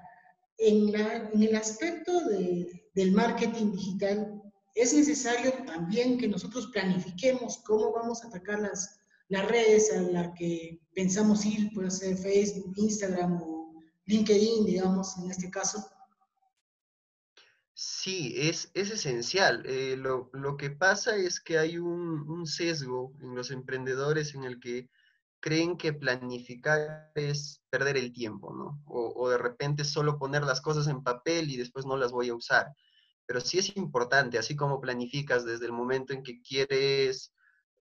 En, 0.57 0.94
la, 0.94 1.29
en 1.29 1.44
el 1.44 1.57
aspecto 1.57 2.21
de, 2.29 2.89
del 2.95 3.11
marketing 3.11 3.73
digital, 3.73 4.36
es 4.77 4.94
necesario 4.94 5.51
también 5.65 6.18
que 6.18 6.27
nosotros 6.27 6.68
planifiquemos 6.68 7.57
cómo 7.65 7.91
vamos 7.91 8.24
a 8.24 8.27
atacar 8.27 8.59
las, 8.59 9.00
las 9.27 9.47
redes 9.47 9.91
a 9.91 10.01
las 10.01 10.38
que 10.38 10.79
pensamos 10.94 11.45
ir, 11.45 11.71
puede 11.74 11.91
ser 11.91 12.18
Facebook, 12.18 12.73
Instagram 12.78 13.42
o 13.42 13.57
LinkedIn, 14.06 14.66
digamos, 14.66 15.18
en 15.18 15.30
este 15.31 15.49
caso? 15.49 15.85
Sí, 17.73 18.33
es, 18.35 18.71
es 18.73 18.90
esencial. 18.90 19.63
Eh, 19.68 19.95
lo, 19.97 20.57
que 20.57 20.71
pasa 20.71 21.16
es 21.16 21.40
que 21.40 21.59
hay 21.59 21.78
un, 21.78 22.47
sesgo 22.47 23.13
en 23.21 23.35
los 23.35 23.51
emprendedores 23.51 24.33
en 24.33 24.45
el 24.45 24.59
que 24.59 24.90
creen 25.40 25.78
que 25.78 25.94
planificar 25.94 27.11
es 27.13 27.61
perder 27.69 27.97
el 27.97 28.11
tiempo, 28.11 28.54
¿no? 28.54 28.81
O, 28.87 29.30
de 29.30 29.37
repente 29.37 29.83
solo 29.83 30.18
poner 30.18 30.44
las 30.44 30.61
cosas 30.61 30.87
en 30.87 31.04
papel 31.04 31.51
y 31.51 31.57
después 31.57 31.85
no 31.85 31.97
las 31.97 32.11
voy 32.11 32.30
a 32.30 32.35
usar. 32.35 32.73
Pero 33.27 33.41
sí 33.41 33.59
es 33.59 33.75
importante, 33.77 34.39
así 34.39 34.55
como 34.55 34.81
planificas 34.81 35.45
desde 35.45 35.67
el 35.67 35.73
momento 35.73 36.13
en 36.13 36.23
que 36.23 36.41
quieres 36.41 37.33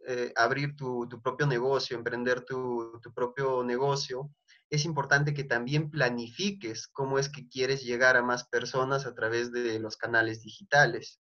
eh, 0.06 0.32
abrir 0.36 0.76
tu, 0.76 1.08
propio 1.22 1.46
negocio, 1.46 1.96
emprender 1.96 2.44
tu, 2.44 3.00
tu 3.02 3.14
propio 3.14 3.64
negocio, 3.64 4.30
es 4.68 4.84
importante 4.84 5.32
que 5.32 5.44
también 5.44 5.90
planifiques 5.90 6.88
cómo 6.88 7.18
es 7.18 7.28
que 7.28 7.48
quieres 7.48 7.84
llegar 7.84 8.16
a 8.16 8.22
más 8.22 8.48
personas 8.48 9.06
a 9.06 9.14
través 9.14 9.52
de 9.52 9.78
los 9.78 9.96
canales 9.96 10.42
digitales. 10.42 11.20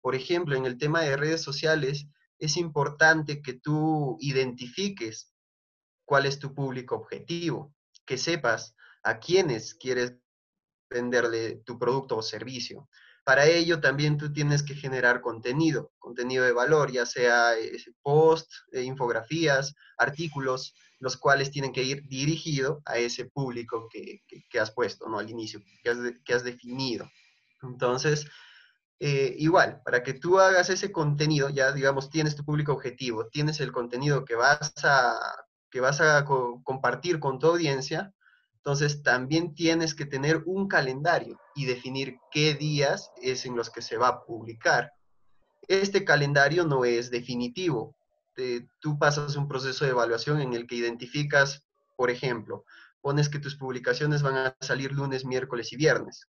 Por 0.00 0.14
ejemplo, 0.14 0.54
en 0.56 0.66
el 0.66 0.78
tema 0.78 1.02
de 1.02 1.16
redes 1.16 1.42
sociales, 1.42 2.06
es 2.38 2.56
importante 2.56 3.42
que 3.42 3.54
tú 3.54 4.16
identifiques 4.20 5.32
cuál 6.04 6.26
es 6.26 6.38
tu 6.38 6.54
público 6.54 6.94
objetivo, 6.94 7.74
que 8.04 8.18
sepas 8.18 8.76
a 9.02 9.18
quiénes 9.18 9.74
quieres 9.74 10.14
venderle 10.90 11.62
tu 11.64 11.78
producto 11.78 12.18
o 12.18 12.22
servicio. 12.22 12.88
Para 13.24 13.46
ello 13.46 13.80
también 13.80 14.18
tú 14.18 14.32
tienes 14.32 14.62
que 14.62 14.74
generar 14.74 15.22
contenido, 15.22 15.92
contenido 15.98 16.44
de 16.44 16.52
valor, 16.52 16.92
ya 16.92 17.06
sea 17.06 17.58
eh, 17.58 17.76
post, 18.02 18.50
eh, 18.72 18.82
infografías, 18.82 19.74
artículos, 19.96 20.74
los 21.00 21.16
cuales 21.16 21.50
tienen 21.50 21.72
que 21.72 21.82
ir 21.82 22.06
dirigido 22.06 22.82
a 22.84 22.98
ese 22.98 23.24
público 23.24 23.88
que, 23.90 24.60
has 24.60 24.70
puesto, 24.70 25.08
¿no? 25.08 25.18
Al 25.18 25.30
inicio, 25.30 25.60
que 25.82 25.90
has, 25.90 25.98
que 26.24 26.34
has 26.34 26.44
definido. 26.44 27.10
Entonces, 27.62 28.26
eh, 29.00 29.34
igual, 29.38 29.80
para 29.84 30.02
que 30.02 30.14
tú 30.14 30.38
hagas 30.38 30.70
ese 30.70 30.92
contenido, 30.92 31.48
ya 31.48 31.72
digamos, 31.72 32.10
tienes 32.10 32.36
tu 32.36 32.44
público 32.44 32.72
objetivo, 32.72 33.28
tienes 33.28 33.60
el 33.60 33.72
contenido 33.72 34.24
que 34.24 34.34
vas 34.34 34.72
a, 34.84 35.18
que 35.70 35.80
vas 35.80 36.00
a 36.00 36.24
compartir 36.24 37.18
con 37.18 37.38
tu 37.38 37.48
audiencia, 37.48 38.14
entonces 38.64 39.02
también 39.02 39.54
tienes 39.54 39.94
que 39.94 40.06
tener 40.06 40.42
un 40.46 40.68
calendario 40.68 41.38
y 41.54 41.66
definir 41.66 42.16
qué 42.30 42.54
días 42.54 43.10
es 43.20 43.44
en 43.44 43.56
los 43.56 43.68
que 43.68 43.82
se 43.82 43.98
va 43.98 44.08
a 44.08 44.24
publicar. 44.24 44.90
Este 45.68 46.02
calendario 46.02 46.64
no 46.64 46.86
es 46.86 47.10
definitivo, 47.10 47.94
tú 48.80 48.98
pasas 48.98 49.36
un 49.36 49.48
proceso 49.48 49.84
de 49.84 49.90
evaluación 49.90 50.40
en 50.40 50.54
el 50.54 50.66
que 50.66 50.76
identificas, 50.76 51.62
por 51.94 52.08
ejemplo, 52.08 52.64
pones 53.02 53.28
que 53.28 53.38
tus 53.38 53.54
publicaciones 53.54 54.22
van 54.22 54.36
a 54.38 54.56
salir 54.62 54.92
lunes, 54.92 55.26
miércoles 55.26 55.70
y 55.74 55.76
viernes. 55.76 56.26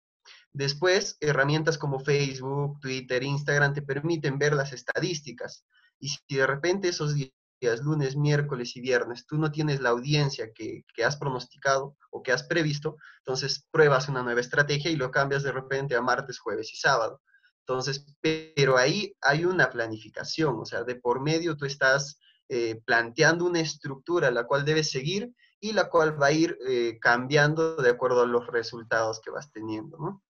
Después, 0.52 1.16
herramientas 1.20 1.78
como 1.78 1.98
Facebook, 1.98 2.78
Twitter, 2.80 3.22
Instagram 3.22 3.72
te 3.72 3.80
permiten 3.80 4.38
ver 4.38 4.52
las 4.52 4.74
estadísticas. 4.74 5.64
Y 5.98 6.10
si 6.10 6.36
de 6.36 6.46
repente 6.46 6.88
esos 6.88 7.14
lunes, 7.60 8.16
miércoles 8.16 8.76
y 8.76 8.80
viernes, 8.80 9.26
tú 9.26 9.36
no 9.38 9.50
tienes 9.50 9.80
la 9.80 9.90
audiencia 9.90 10.52
que, 10.54 10.84
que, 10.94 11.04
has 11.04 11.16
pronosticado 11.16 11.96
o 12.10 12.22
que 12.22 12.32
has 12.32 12.44
previsto, 12.44 12.96
entonces 13.18 13.66
pruebas 13.70 14.08
una 14.08 14.22
nueva 14.22 14.40
estrategia 14.40 14.90
y 14.90 14.96
lo 14.96 15.10
cambias 15.10 15.42
de 15.42 15.52
repente 15.52 15.96
a 15.96 16.02
martes, 16.02 16.38
jueves 16.38 16.72
y 16.72 16.76
sábado. 16.76 17.20
Entonces, 17.60 18.06
pero 18.22 18.78
ahí 18.78 19.14
hay 19.20 19.44
una 19.44 19.68
planificación, 19.68 20.58
o 20.58 20.64
sea, 20.64 20.84
de 20.84 20.96
por 20.96 21.20
medio 21.20 21.56
tú 21.56 21.66
estás 21.66 22.18
eh, 22.48 22.80
planteando 22.86 23.44
una 23.44 23.60
estructura 23.60 24.30
la 24.30 24.44
cual 24.44 24.64
debes 24.64 24.90
seguir 24.90 25.34
y 25.60 25.72
la 25.72 25.90
cual 25.90 26.20
va 26.20 26.28
a 26.28 26.32
ir 26.32 26.56
eh, 26.66 26.98
cambiando 26.98 27.76
de 27.76 27.90
acuerdo 27.90 28.22
a 28.22 28.26
los 28.26 28.46
resultados 28.46 29.20
que 29.20 29.30
vas 29.30 29.52
teniendo, 29.52 29.98
¿no? 29.98 30.22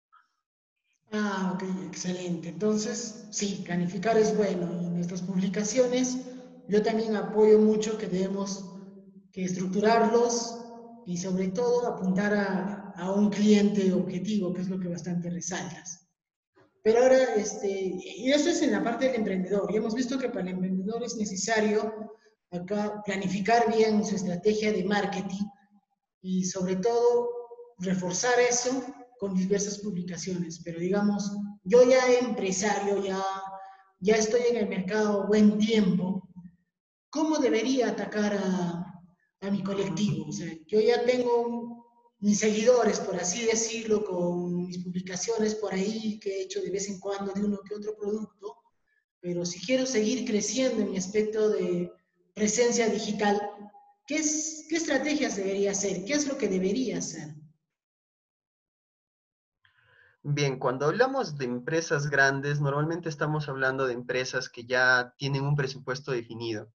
Ah, 1.12 1.54
ok, 1.54 1.64
excelente. 1.88 2.50
Entonces, 2.50 3.28
sí, 3.32 3.62
planificar 3.66 4.18
es 4.18 4.36
bueno. 4.36 4.64
En 4.64 4.96
nuestras 4.96 5.22
publicaciones 5.22 6.18
yo 6.68 6.82
también 6.84 7.16
apoyo 7.16 7.60
mucho 7.60 7.98
que 7.98 8.08
debemos 8.08 8.66
que 9.32 9.44
estructurarlos 9.44 10.60
y 11.06 11.18
sobre 11.18 11.50
todo 11.50 11.88
apuntar 11.88 12.34
a, 12.34 12.94
a 12.96 13.12
un 13.12 13.30
cliente 13.30 13.94
objetivo, 13.94 14.54
que 14.54 14.62
es 14.62 14.70
lo 14.70 14.80
que 14.80 14.88
bastante 14.90 15.30
resaltas. 15.30 16.08
Pero 16.84 17.04
ahora, 17.04 17.36
este, 17.36 17.70
y 17.70 18.32
eso 18.32 18.50
es 18.50 18.62
en 18.62 18.72
la 18.72 18.84
parte 18.84 19.08
del 19.08 19.16
emprendedor. 19.16 19.70
Y 19.72 19.76
hemos 19.78 19.94
visto 19.94 20.18
que 20.18 20.30
para 20.30 20.42
el 20.42 20.56
emprendedor 20.56 21.04
es 21.04 21.18
necesario 21.18 22.14
acá 22.52 23.02
planificar 23.06 23.76
bien 23.76 24.06
su 24.06 24.16
estrategia 24.16 24.72
de 24.72 24.86
marketing 24.86 25.44
y 26.22 26.46
sobre 26.46 26.78
todo 26.78 27.30
reforzar 27.80 28.40
eso 28.40 28.84
con 29.20 29.36
diversas 29.36 29.80
publicaciones. 29.80 30.62
Pero 30.64 30.80
digamos, 30.80 31.30
yo 31.64 31.84
ya 31.84 32.00
empresario, 32.22 33.04
ya, 33.04 33.22
ya 34.00 34.16
estoy 34.16 34.42
en 34.50 34.58
el 34.58 34.70
mercado 34.70 35.28
buen 35.28 35.58
tiempo, 35.58 36.27
¿cómo 37.10 37.38
debería 37.38 37.90
atacar 37.90 38.34
a, 38.34 38.84
mi 39.50 39.64
colectivo? 39.64 40.26
O 40.28 40.32
sea, 40.32 40.52
yo 40.68 40.82
ya 40.82 41.06
tengo 41.06 41.86
mis 42.20 42.40
seguidores, 42.40 43.00
por 43.00 43.16
así 43.16 43.46
decirlo, 43.46 44.04
con 44.04 44.66
mis 44.66 44.80
publicaciones 44.84 45.56
por 45.56 45.74
ahí 45.74 46.20
que 46.20 46.30
he 46.30 46.42
hecho 46.44 46.62
de 46.62 46.72
vez 46.72 46.90
en 46.90 47.00
cuando 47.00 47.32
de 47.34 47.44
uno 47.44 47.60
que 47.68 47.76
otro 47.76 47.96
producto, 47.96 48.58
pero 49.20 49.46
si 49.46 49.60
quiero 49.60 49.86
seguir 49.86 50.26
creciendo 50.26 50.82
en 50.82 50.92
mi 50.92 50.98
aspecto 50.98 51.50
de 51.50 51.92
presencia 52.34 52.90
digital, 52.90 53.40
¿qué, 54.06 54.18
es, 54.18 54.66
qué 54.70 54.78
estrategias 54.78 55.38
debería 55.38 55.72
hacer? 55.72 56.04
¿Qué 56.06 56.14
es 56.14 56.28
lo 56.28 56.38
que 56.38 56.48
debería 56.48 56.98
hacer? 56.98 57.36
Bien, 60.24 60.60
cuando 60.60 60.88
hablamos 60.88 61.38
de 61.38 61.46
empresas 61.46 62.10
grandes, 62.10 62.60
normalmente 62.60 63.08
estamos 63.08 63.48
hablando 63.48 63.88
de 63.88 63.94
empresas 63.94 64.50
que 64.50 64.66
ya 64.66 65.14
tienen 65.18 65.44
un 65.44 65.56
presupuesto 65.56 66.12
definido 66.12 66.70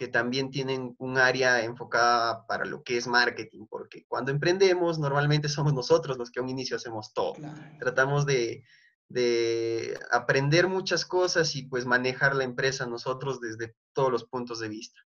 que 0.00 0.08
también 0.08 0.50
tienen 0.50 0.96
un 0.96 1.18
área 1.18 1.62
enfocada 1.62 2.46
para 2.46 2.64
lo 2.64 2.82
que 2.82 2.96
es 2.96 3.06
marketing, 3.06 3.66
porque 3.68 4.06
cuando 4.08 4.30
emprendemos 4.30 4.98
normalmente 4.98 5.46
somos 5.46 5.74
nosotros 5.74 6.16
los 6.16 6.30
que 6.30 6.40
a 6.40 6.42
un 6.42 6.48
inicio 6.48 6.76
hacemos 6.76 7.12
todo. 7.12 7.34
Tratamos 7.78 8.24
de, 8.24 8.64
de, 9.10 10.00
aprender 10.10 10.68
muchas 10.68 11.04
cosas 11.04 11.54
y 11.54 11.64
pues 11.64 11.84
manejar 11.84 12.34
la 12.34 12.44
empresa 12.44 12.86
nosotros 12.86 13.42
desde 13.42 13.76
todos 13.92 14.10
los 14.10 14.24
puntos 14.24 14.60
de 14.60 14.70
vista. 14.70 14.98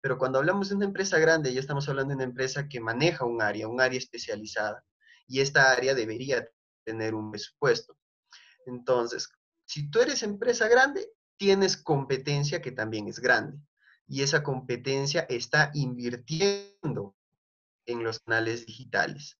Pero 0.00 0.16
cuando 0.16 0.38
hablamos 0.38 0.70
de 0.70 0.76
una 0.76 0.86
empresa 0.86 1.18
grande, 1.18 1.52
ya 1.52 1.60
estamos 1.60 1.86
hablando 1.90 2.12
de 2.12 2.16
una 2.16 2.24
empresa 2.24 2.66
que 2.66 2.80
maneja 2.80 3.26
un 3.26 3.42
área, 3.42 3.68
un 3.68 3.82
área 3.82 3.98
especializada, 3.98 4.82
y 5.26 5.40
esta 5.40 5.70
área 5.70 5.94
debería 5.94 6.48
tener 6.82 7.14
un 7.14 7.30
presupuesto. 7.30 7.94
Entonces, 8.64 9.28
si 9.66 9.90
tú 9.90 10.00
eres 10.00 10.22
empresa 10.22 10.66
grande, 10.66 11.12
tienes 11.36 11.76
competencia 11.76 12.62
que 12.62 12.72
también 12.72 13.06
es 13.06 13.20
grande 13.20 13.58
y 14.06 14.22
esa 14.22 14.42
competencia 14.42 15.26
está 15.28 15.70
invirtiendo 15.74 17.14
en 17.86 18.04
los 18.04 18.20
canales 18.20 18.66
digitales. 18.66 19.38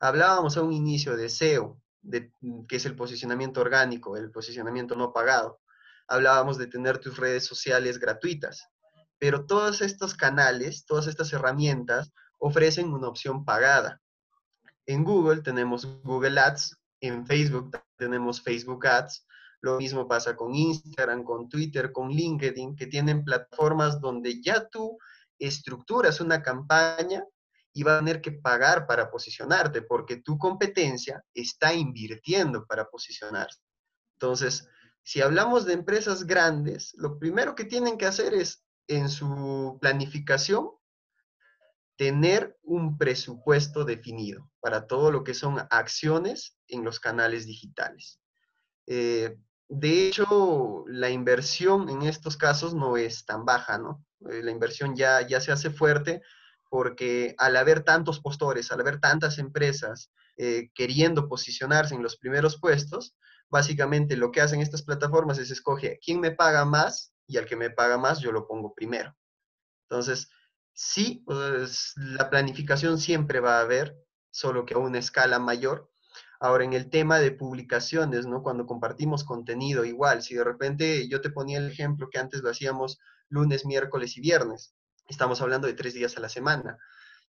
Hablábamos 0.00 0.56
a 0.56 0.62
un 0.62 0.72
inicio 0.72 1.16
de 1.16 1.28
SEO, 1.28 1.80
de, 2.02 2.32
que 2.68 2.76
es 2.76 2.86
el 2.86 2.96
posicionamiento 2.96 3.60
orgánico, 3.60 4.16
el 4.16 4.30
posicionamiento 4.30 4.94
no 4.94 5.12
pagado. 5.12 5.60
Hablábamos 6.06 6.58
de 6.58 6.66
tener 6.66 6.98
tus 6.98 7.16
redes 7.16 7.46
sociales 7.46 7.98
gratuitas, 7.98 8.68
pero 9.18 9.46
todos 9.46 9.80
estos 9.80 10.14
canales, 10.14 10.84
todas 10.84 11.06
estas 11.06 11.32
herramientas 11.32 12.12
ofrecen 12.38 12.92
una 12.92 13.08
opción 13.08 13.44
pagada. 13.44 14.00
En 14.86 15.02
Google 15.02 15.40
tenemos 15.40 15.86
Google 16.02 16.38
Ads, 16.38 16.76
en 17.00 17.26
Facebook 17.26 17.80
tenemos 17.96 18.42
Facebook 18.42 18.86
Ads, 18.86 19.26
lo 19.64 19.78
mismo 19.78 20.06
pasa 20.06 20.36
con 20.36 20.54
Instagram, 20.54 21.24
con 21.24 21.48
Twitter, 21.48 21.90
con 21.90 22.10
LinkedIn, 22.10 22.76
que 22.76 22.86
tienen 22.86 23.24
plataformas 23.24 23.98
donde 23.98 24.42
ya 24.42 24.68
tú 24.68 24.98
estructuras 25.38 26.20
una 26.20 26.42
campaña 26.42 27.24
y 27.72 27.82
va 27.82 27.94
a 27.94 27.98
tener 28.00 28.20
que 28.20 28.32
pagar 28.32 28.86
para 28.86 29.10
posicionarte, 29.10 29.80
porque 29.80 30.16
tu 30.16 30.36
competencia 30.36 31.24
está 31.32 31.72
invirtiendo 31.72 32.66
para 32.66 32.90
posicionarse. 32.90 33.58
Entonces, 34.16 34.68
si 35.02 35.22
hablamos 35.22 35.64
de 35.64 35.72
empresas 35.72 36.24
grandes, 36.26 36.92
lo 36.98 37.18
primero 37.18 37.54
que 37.54 37.64
tienen 37.64 37.96
que 37.96 38.04
hacer 38.04 38.34
es 38.34 38.62
en 38.86 39.08
su 39.08 39.78
planificación 39.80 40.72
tener 41.96 42.58
un 42.62 42.98
presupuesto 42.98 43.86
definido 43.86 44.50
para 44.60 44.86
todo 44.86 45.10
lo 45.10 45.24
que 45.24 45.32
son 45.32 45.66
acciones 45.70 46.58
en 46.68 46.84
los 46.84 47.00
canales 47.00 47.46
digitales. 47.46 48.20
Eh, 48.86 49.38
de 49.76 50.08
hecho, 50.08 50.84
la 50.86 51.10
inversión 51.10 51.88
en 51.88 52.02
estos 52.02 52.36
casos 52.36 52.74
no 52.74 52.96
es 52.96 53.24
tan 53.24 53.44
baja, 53.44 53.78
¿no? 53.78 54.04
Eh, 54.30 54.42
la 54.42 54.50
inversión 54.50 54.94
ya, 54.94 55.26
ya 55.26 55.40
se 55.40 55.52
hace 55.52 55.70
fuerte 55.70 56.22
porque 56.70 57.34
al 57.38 57.56
haber 57.56 57.82
tantos 57.82 58.20
postores, 58.20 58.72
al 58.72 58.80
haber 58.80 59.00
tantas 59.00 59.38
empresas 59.38 60.10
eh, 60.36 60.70
queriendo 60.74 61.28
posicionarse 61.28 61.94
en 61.94 62.02
los 62.02 62.16
primeros 62.16 62.58
puestos, 62.58 63.16
básicamente 63.48 64.16
lo 64.16 64.32
que 64.32 64.40
hacen 64.40 64.60
estas 64.60 64.82
plataformas 64.82 65.38
es 65.38 65.50
escoge 65.50 66.00
quién 66.04 66.20
me 66.20 66.32
paga 66.32 66.64
más 66.64 67.12
y 67.26 67.36
al 67.36 67.46
que 67.46 67.56
me 67.56 67.70
paga 67.70 67.98
más 67.98 68.20
yo 68.20 68.32
lo 68.32 68.46
pongo 68.46 68.74
primero. 68.74 69.16
Entonces, 69.88 70.28
sí, 70.72 71.22
pues, 71.26 71.92
la 71.96 72.30
planificación 72.30 72.98
siempre 72.98 73.40
va 73.40 73.58
a 73.58 73.62
haber, 73.62 73.96
solo 74.30 74.66
que 74.66 74.74
a 74.74 74.78
una 74.78 74.98
escala 74.98 75.38
mayor, 75.38 75.90
Ahora, 76.40 76.64
en 76.64 76.72
el 76.72 76.90
tema 76.90 77.18
de 77.18 77.30
publicaciones, 77.32 78.26
¿no? 78.26 78.42
Cuando 78.42 78.66
compartimos 78.66 79.24
contenido, 79.24 79.84
igual, 79.84 80.22
si 80.22 80.34
de 80.34 80.44
repente 80.44 81.08
yo 81.08 81.20
te 81.20 81.30
ponía 81.30 81.58
el 81.58 81.70
ejemplo 81.70 82.08
que 82.10 82.18
antes 82.18 82.42
lo 82.42 82.50
hacíamos 82.50 82.98
lunes, 83.28 83.64
miércoles 83.64 84.16
y 84.16 84.20
viernes, 84.20 84.74
estamos 85.08 85.40
hablando 85.40 85.66
de 85.66 85.74
tres 85.74 85.94
días 85.94 86.16
a 86.16 86.20
la 86.20 86.28
semana. 86.28 86.78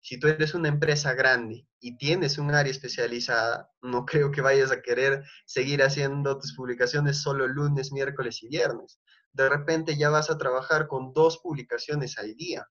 Si 0.01 0.19
tú 0.19 0.29
eres 0.29 0.55
una 0.55 0.69
empresa 0.69 1.15
grande 1.15 1.67
y 1.81 1.97
tienes 1.97 2.39
un 2.39 2.55
área 2.55 2.71
especializada, 2.71 3.71
no 3.83 4.05
creo 4.07 4.31
que 4.31 4.41
vayas 4.41 4.71
a 4.71 4.83
querer 4.83 5.25
seguir 5.47 5.83
haciendo 5.83 6.39
tus 6.39 6.55
publicaciones 6.55 7.23
solo 7.23 7.47
lunes, 7.47 7.93
miércoles 7.93 8.43
y 8.43 8.49
viernes. 8.49 9.01
De 9.33 9.49
repente 9.49 9.97
ya 9.97 10.11
vas 10.11 10.31
a 10.31 10.39
trabajar 10.39 10.87
con 10.89 11.13
dos 11.13 11.39
publicaciones 11.39 12.19
al 12.19 12.35
día 12.35 12.69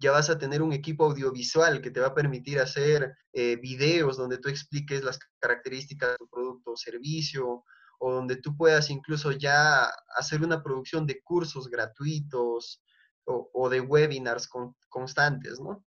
ya 0.00 0.12
vas 0.12 0.30
a 0.30 0.38
tener 0.38 0.62
un 0.62 0.72
equipo 0.72 1.04
audiovisual 1.04 1.80
que 1.82 1.90
te 1.90 2.00
va 2.00 2.08
a 2.08 2.14
permitir 2.14 2.58
hacer 2.58 3.14
eh, 3.32 3.56
videos 3.56 4.16
donde 4.16 4.38
tú 4.38 4.48
expliques 4.48 5.04
las 5.04 5.18
características 5.38 6.10
de 6.10 6.16
tu 6.16 6.28
producto 6.28 6.72
o 6.72 6.76
servicio, 6.76 7.64
o 8.00 8.12
donde 8.12 8.36
tú 8.36 8.56
puedas 8.56 8.88
incluso 8.88 9.30
ya 9.30 9.90
hacer 10.16 10.42
una 10.42 10.62
producción 10.62 11.06
de 11.06 11.22
cursos 11.22 11.68
gratuitos 11.68 12.82
o, 13.26 13.68
de 13.68 13.80
webinars 13.80 14.48
constantes, 14.88 15.60
¿no? 15.60 15.84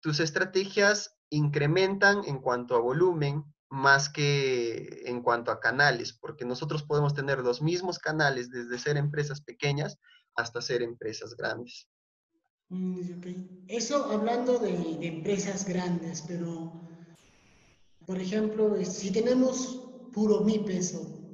Tus 0.00 0.20
estrategias 0.20 1.16
incrementan 1.30 2.22
en 2.26 2.38
cuanto 2.38 2.76
a 2.76 2.80
volumen 2.80 3.42
más 3.68 4.08
que 4.08 5.02
en 5.06 5.22
cuanto 5.22 5.50
a 5.50 5.58
canales, 5.58 6.12
porque 6.12 6.44
nosotros 6.44 6.84
podemos 6.84 7.14
tener 7.14 7.38
los 7.40 7.62
mismos 7.62 7.98
canales 7.98 8.50
desde 8.50 8.78
ser 8.78 8.96
empresas 8.96 9.40
pequeñas 9.40 9.98
hasta 10.36 10.60
ser 10.60 10.82
empresas 10.82 11.34
grandes. 11.34 11.88
Eso 13.68 14.04
hablando 14.10 14.58
de, 14.58 14.98
empresas 15.06 15.66
grandes, 15.66 16.22
pero 16.26 16.72
por 18.06 18.20
ejemplo, 18.20 18.76
si 18.84 19.12
tenemos 19.12 19.82
puro 20.12 20.40
MIPES 20.40 20.94
o 20.94 21.26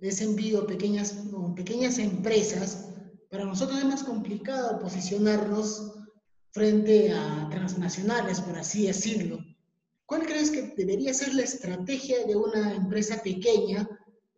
ese 0.00 0.24
envío 0.24 0.66
pequeñas, 0.66 1.14
pequeñas 1.54 1.98
empresas, 1.98 2.88
para 3.30 3.44
nosotros 3.44 3.78
es 3.78 3.84
más 3.84 4.02
complicado 4.02 4.80
posicionarnos 4.80 5.94
frente 6.52 7.12
a 7.12 7.48
transnacionales, 7.50 8.40
por 8.40 8.58
así 8.58 8.86
decirlo. 8.86 9.38
¿Cuál 10.06 10.26
crees 10.26 10.50
que 10.50 10.74
debería 10.76 11.14
ser 11.14 11.34
la 11.34 11.42
estrategia 11.42 12.26
de 12.26 12.34
una 12.34 12.74
empresa 12.74 13.22
pequeña 13.22 13.88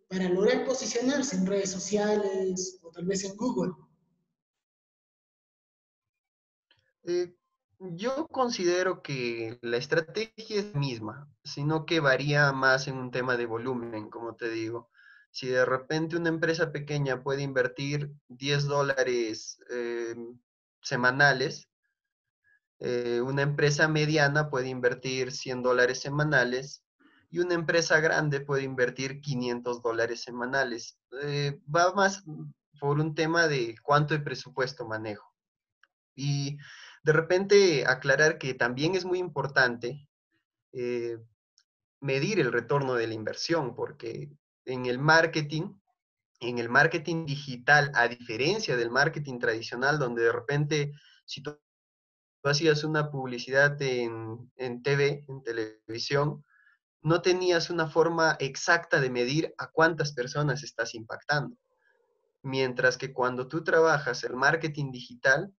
para 0.09 0.29
lograr 0.29 0.67
posicionarse 0.67 1.37
en 1.37 1.47
redes 1.47 1.71
sociales 1.71 2.79
o 2.83 2.91
tal 2.91 3.07
vez 3.07 3.25
en 3.25 3.37
Google? 3.37 3.73
Eh, 7.05 7.35
Yo 7.79 8.29
considero 8.29 9.03
que 9.03 9.59
la 9.63 9.77
estrategia 9.77 10.61
es 10.61 10.75
misma, 10.75 11.29
sino 11.45 11.85
que 11.85 12.01
varía 12.01 12.53
más 12.53 12.87
en 12.89 12.97
un 12.97 13.11
tema 13.11 13.37
de 13.37 13.47
volumen, 13.47 14.09
como 14.11 14.37
te 14.37 14.51
digo. 14.51 14.91
Si 15.33 15.49
de 15.49 15.65
repente 15.65 16.17
una 16.17 16.29
empresa 16.29 16.71
pequeña 16.73 17.23
puede 17.23 17.43
invertir 17.43 18.13
10 18.29 18.67
dólares 18.67 19.59
eh, 19.71 20.15
semanales, 20.83 21.69
eh, 22.79 23.21
una 23.21 23.43
empresa 23.43 23.89
mediana 23.89 24.51
puede 24.51 24.69
invertir 24.69 25.33
100 25.33 25.63
dólares 25.63 26.01
semanales 26.01 26.85
y 27.31 27.39
una 27.41 27.55
empresa 27.55 28.01
grande 28.01 28.41
puede 28.41 28.63
invertir 28.65 29.21
500 29.21 29.83
dólares 29.83 30.21
semanales. 30.23 30.99
Eh, 31.23 31.61
va 31.75 31.93
más 31.95 32.25
por 32.79 33.01
un 33.01 33.15
tema 33.15 33.49
de 33.49 33.75
cuánto 33.83 34.15
de 34.15 34.21
presupuesto 34.21 34.87
manejo. 34.87 35.33
Y 36.15 36.59
de 37.03 37.13
repente 37.13 37.85
aclarar 37.87 38.39
que 38.39 38.55
también 38.55 38.95
es 38.95 39.05
muy 39.05 39.19
importante 39.19 40.09
eh, 40.73 41.19
medir 42.01 42.41
el 42.41 42.53
retorno 42.53 42.95
de 42.95 43.07
la 43.07 43.15
inversión, 43.15 43.75
porque 43.75 44.31
en 44.65 44.87
el 44.87 44.99
marketing, 44.99 45.75
en 46.41 46.59
el 46.59 46.69
marketing 46.69 47.27
digital, 47.27 47.91
a 47.95 48.09
diferencia 48.09 48.77
del 48.77 48.91
marketing 48.91 49.39
tradicional, 49.39 49.99
donde 49.99 50.23
de 50.23 50.33
repente, 50.33 50.93
si 51.25 51.43
tú 51.43 51.59
hacías 52.45 52.85
una 52.85 53.11
publicidad 53.11 53.81
en, 53.83 54.51
en 54.57 54.83
TV, 54.83 55.25
en 55.29 55.43
televisión, 55.43 56.45
no 57.03 57.21
tenías 57.21 57.71
una 57.71 57.89
forma 57.89 58.37
exacta 58.39 59.01
de 59.01 59.11
medir 59.11 59.55
a 59.59 59.71
cuántas 59.71 60.13
personas 60.13 60.63
estás 60.63 60.95
impactando. 60.95 61.57
Mientras 62.43 62.97
que 62.97 63.13
cuando 63.13 63.49
tú 63.49 63.63
trabajas 63.65 64.23
el 64.25 64.35
marketing 64.35 64.93
digital, 64.93 65.53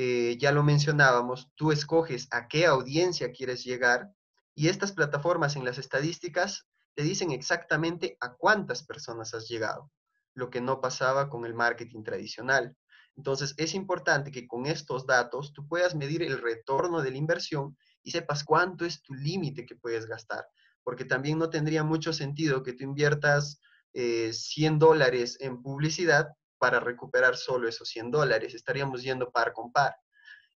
eh, 0.00 0.38
ya 0.38 0.52
lo 0.52 0.62
mencionábamos, 0.62 1.50
tú 1.56 1.72
escoges 1.72 2.28
a 2.30 2.46
qué 2.46 2.66
audiencia 2.66 3.32
quieres 3.32 3.64
llegar 3.64 4.12
y 4.54 4.68
estas 4.68 4.92
plataformas 4.92 5.56
en 5.56 5.64
las 5.64 5.76
estadísticas 5.76 6.68
te 6.94 7.02
dicen 7.02 7.32
exactamente 7.32 8.16
a 8.20 8.32
cuántas 8.34 8.84
personas 8.84 9.34
has 9.34 9.48
llegado, 9.48 9.90
lo 10.34 10.50
que 10.50 10.60
no 10.60 10.80
pasaba 10.80 11.28
con 11.28 11.44
el 11.44 11.52
marketing 11.52 12.04
tradicional. 12.04 12.76
Entonces, 13.16 13.54
es 13.56 13.74
importante 13.74 14.30
que 14.30 14.46
con 14.46 14.66
estos 14.66 15.04
datos 15.04 15.52
tú 15.52 15.66
puedas 15.66 15.96
medir 15.96 16.22
el 16.22 16.40
retorno 16.40 17.02
de 17.02 17.10
la 17.10 17.16
inversión 17.16 17.76
y 18.04 18.12
sepas 18.12 18.44
cuánto 18.44 18.84
es 18.84 19.02
tu 19.02 19.14
límite 19.14 19.66
que 19.66 19.74
puedes 19.74 20.06
gastar, 20.06 20.46
porque 20.84 21.06
también 21.06 21.40
no 21.40 21.50
tendría 21.50 21.82
mucho 21.82 22.12
sentido 22.12 22.62
que 22.62 22.74
tú 22.74 22.84
inviertas 22.84 23.60
100 23.92 24.74
eh, 24.74 24.78
dólares 24.78 25.38
en 25.40 25.60
publicidad 25.60 26.28
para 26.58 26.80
recuperar 26.80 27.36
solo 27.36 27.68
esos 27.68 27.88
100 27.88 28.10
dólares. 28.10 28.54
Estaríamos 28.54 29.02
yendo 29.02 29.30
par 29.30 29.52
con 29.52 29.72
par. 29.72 29.96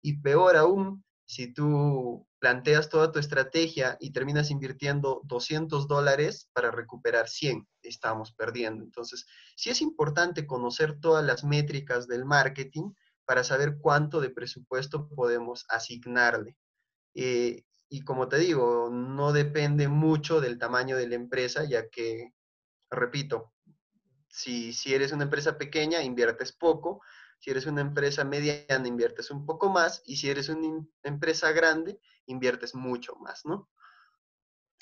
Y 0.01 0.21
peor 0.21 0.57
aún, 0.57 1.03
si 1.25 1.53
tú 1.53 2.27
planteas 2.39 2.89
toda 2.89 3.11
tu 3.11 3.19
estrategia 3.19 3.97
y 3.99 4.11
terminas 4.11 4.51
invirtiendo 4.51 5.21
200 5.23 5.87
dólares 5.87 6.49
para 6.53 6.71
recuperar 6.71 7.29
100, 7.29 7.67
estamos 7.81 8.33
perdiendo. 8.33 8.83
Entonces, 8.83 9.25
sí 9.55 9.69
es 9.69 9.81
importante 9.81 10.45
conocer 10.45 10.99
todas 10.99 11.23
las 11.23 11.43
métricas 11.43 12.07
del 12.07 12.25
marketing 12.25 12.91
para 13.25 13.43
saber 13.43 13.77
cuánto 13.79 14.19
de 14.19 14.29
presupuesto 14.29 15.07
podemos 15.07 15.65
asignarle. 15.69 16.57
Eh, 17.15 17.63
y 17.89 18.01
como 18.01 18.27
te 18.27 18.37
digo, 18.37 18.89
no 18.91 19.31
depende 19.31 19.87
mucho 19.87 20.41
del 20.41 20.57
tamaño 20.57 20.97
de 20.97 21.07
la 21.07 21.15
empresa, 21.15 21.63
ya 21.63 21.87
que, 21.89 22.33
repito, 22.89 23.52
si, 24.33 24.73
si 24.73 24.95
eres 24.95 25.11
una 25.11 25.25
empresa 25.25 25.57
pequeña, 25.59 26.01
inviertes 26.01 26.51
poco. 26.51 27.01
Si 27.39 27.51
eres 27.51 27.67
una 27.67 27.81
empresa 27.81 28.23
mediana, 28.23 28.87
inviertes 28.87 29.29
un 29.29 29.45
poco 29.45 29.69
más. 29.69 30.01
Y 30.05 30.15
si 30.15 30.27
eres 30.27 30.49
una 30.49 30.83
empresa 31.03 31.51
grande, 31.51 31.99
inviertes 32.25 32.73
mucho 32.73 33.15
más, 33.17 33.45
¿no? 33.45 33.69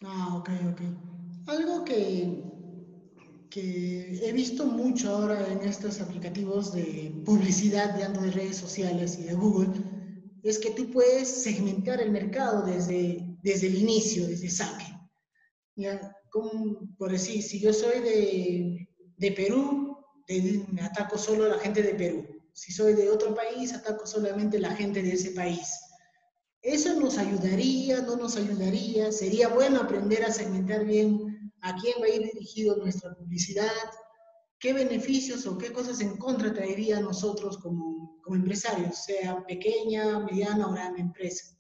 Ah, 0.03 0.37
ok, 0.37 0.49
ok. 0.71 0.81
Algo 1.47 1.83
que, 1.83 2.43
que 3.49 4.25
he 4.25 4.31
visto 4.31 4.65
mucho 4.65 5.11
ahora 5.11 5.45
en 5.51 5.59
estos 5.67 5.99
aplicativos 5.99 6.73
de 6.73 7.21
publicidad, 7.25 7.93
de 7.95 8.07
de 8.07 8.31
redes 8.31 8.55
sociales 8.55 9.19
y 9.19 9.23
de 9.23 9.33
Google, 9.33 9.73
es 10.43 10.59
que 10.59 10.71
tú 10.71 10.89
puedes 10.91 11.27
segmentar 11.27 11.99
el 11.99 12.11
mercado 12.11 12.65
desde, 12.65 13.37
desde 13.43 13.67
el 13.67 13.75
inicio, 13.75 14.27
desde 14.27 14.49
saque. 14.49 14.85
¿Ya? 15.75 16.15
Como, 16.29 16.87
por 16.97 17.11
decir, 17.11 17.43
si 17.43 17.59
yo 17.59 17.73
soy 17.73 17.99
de, 17.99 18.90
de 19.21 19.31
Perú, 19.33 19.97
ataco 20.81 21.15
solo 21.17 21.45
a 21.45 21.49
la 21.49 21.59
gente 21.59 21.83
de 21.83 21.93
Perú. 21.93 22.27
Si 22.53 22.71
soy 22.73 22.93
de 22.95 23.09
otro 23.09 23.35
país, 23.35 23.71
ataco 23.71 24.07
solamente 24.07 24.57
a 24.57 24.61
la 24.61 24.75
gente 24.75 25.03
de 25.03 25.13
ese 25.13 25.31
país. 25.31 25.79
¿Eso 26.63 26.99
nos 26.99 27.19
ayudaría? 27.19 28.01
¿No 28.01 28.15
nos 28.15 28.35
ayudaría? 28.35 29.11
¿Sería 29.11 29.47
bueno 29.49 29.79
aprender 29.79 30.25
a 30.25 30.31
segmentar 30.31 30.85
bien 30.85 31.51
a 31.61 31.75
quién 31.79 32.01
va 32.01 32.05
a 32.05 32.09
ir 32.09 32.31
dirigido 32.33 32.75
nuestra 32.77 33.13
publicidad? 33.13 33.69
¿Qué 34.59 34.73
beneficios 34.73 35.45
o 35.45 35.55
qué 35.57 35.71
cosas 35.71 36.01
en 36.01 36.17
contra 36.17 36.51
traería 36.51 36.97
a 36.97 37.01
nosotros 37.01 37.59
como, 37.59 38.19
como 38.23 38.35
empresarios, 38.35 39.05
sea 39.05 39.45
pequeña, 39.45 40.19
mediana 40.19 40.67
o 40.67 40.71
gran 40.71 40.97
empresa? 40.97 41.55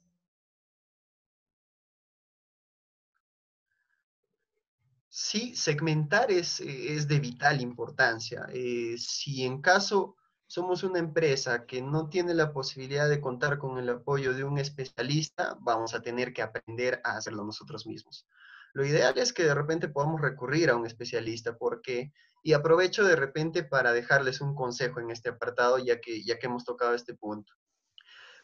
Sí, 5.23 5.55
segmentar 5.55 6.31
es, 6.31 6.59
es 6.61 7.07
de 7.07 7.19
vital 7.19 7.61
importancia. 7.61 8.47
Eh, 8.51 8.95
si 8.97 9.45
en 9.45 9.61
caso 9.61 10.17
somos 10.47 10.83
una 10.83 10.97
empresa 10.97 11.67
que 11.67 11.79
no 11.79 12.09
tiene 12.09 12.33
la 12.33 12.51
posibilidad 12.51 13.07
de 13.07 13.21
contar 13.21 13.59
con 13.59 13.77
el 13.77 13.87
apoyo 13.89 14.33
de 14.33 14.43
un 14.43 14.57
especialista, 14.57 15.55
vamos 15.61 15.93
a 15.93 16.01
tener 16.01 16.33
que 16.33 16.41
aprender 16.41 17.01
a 17.03 17.17
hacerlo 17.17 17.45
nosotros 17.45 17.85
mismos. 17.85 18.25
Lo 18.73 18.83
ideal 18.83 19.15
es 19.19 19.31
que 19.31 19.43
de 19.43 19.53
repente 19.53 19.89
podamos 19.89 20.19
recurrir 20.19 20.71
a 20.71 20.75
un 20.75 20.87
especialista 20.87 21.55
porque, 21.55 22.11
y 22.41 22.53
aprovecho 22.53 23.05
de 23.05 23.15
repente 23.15 23.63
para 23.63 23.93
dejarles 23.93 24.41
un 24.41 24.55
consejo 24.55 25.01
en 25.01 25.11
este 25.11 25.29
apartado, 25.29 25.77
ya 25.77 26.01
que, 26.01 26.23
ya 26.23 26.39
que 26.39 26.47
hemos 26.47 26.65
tocado 26.65 26.95
este 26.95 27.13
punto. 27.13 27.53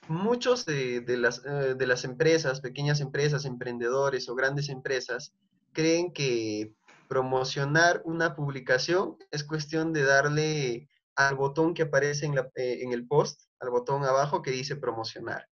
Muchos 0.07 0.63
de, 0.65 1.03
las, 1.17 1.43
eh, 1.43 1.73
de 1.75 1.87
las 1.87 2.03
empresas, 2.03 2.61
pequeñas 2.61 3.01
empresas, 3.01 3.45
emprendedores 3.45 4.29
o 4.29 4.35
grandes 4.35 4.69
empresas, 4.69 5.33
creen 5.77 6.11
que 6.11 6.73
promocionar 7.07 8.01
una 8.03 8.35
publicación 8.35 9.15
es 9.29 9.43
cuestión 9.43 9.93
de 9.93 10.01
darle 10.01 10.89
al 11.15 11.35
botón 11.35 11.75
que 11.75 11.83
aparece 11.83 12.25
en, 12.25 12.35
eh, 12.35 12.79
en, 12.81 12.93
el 12.93 13.05
post, 13.05 13.41
al 13.59 13.69
botón 13.69 14.03
abajo 14.03 14.41
que 14.41 14.49
dice 14.49 14.75
promocionar. 14.75 15.47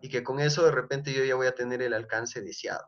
Y 0.00 0.08
que 0.08 0.24
con 0.24 0.40
eso 0.40 0.64
de 0.64 0.72
repente 0.72 1.12
yo 1.12 1.24
ya 1.24 1.36
voy 1.36 1.46
a 1.46 1.54
tener 1.54 1.82
el 1.82 1.94
alcance 1.94 2.42
deseado. 2.42 2.84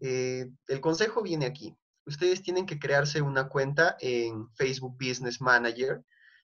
Eh, 0.00 0.50
el 0.66 0.80
consejo 0.80 1.22
viene 1.22 1.46
aquí. 1.46 1.76
Ustedes 2.04 2.42
tienen 2.42 2.66
que 2.66 2.80
crearse 2.80 3.22
una 3.22 3.48
cuenta 3.48 3.96
en 4.00 4.48
Facebook 4.56 4.96
Business 4.98 5.40
Manager, 5.40 6.02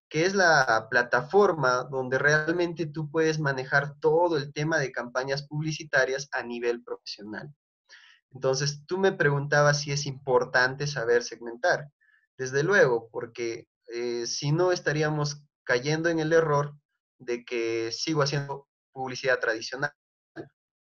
que 0.09 0.25
es 0.25 0.37
la 0.37 0.87
plataforma 0.89 1.83
donde 1.91 2.17
realmente 2.17 2.87
tú 2.87 3.11
puedes 3.11 3.41
manejar 3.41 3.97
todo 3.99 4.37
el 4.37 4.53
tema 4.53 4.79
de 4.79 4.93
campañas 4.93 5.43
publicitarias 5.49 6.29
a 6.31 6.45
nivel 6.45 6.81
profesional. 6.85 7.53
Entonces, 8.39 8.87
tú 8.87 8.99
me 8.99 9.11
preguntabas 9.11 9.81
si 9.81 9.91
es 9.91 10.07
importante 10.07 10.87
saber 10.87 11.25
segmentar. 11.25 11.91
Desde 12.37 12.63
luego, 12.63 13.09
porque 13.11 13.67
eh, 13.93 14.29
si 14.29 14.53
no 14.53 14.71
estaríamos 14.71 15.43
cayendo 15.65 16.09
en 16.09 16.21
el 16.21 16.33
error 16.33 16.79
de 17.19 17.45
que 17.45 17.91
sigo 17.91 18.23
haciendo 18.23 18.69
publicidad 18.93 19.41
tradicional 19.41 19.93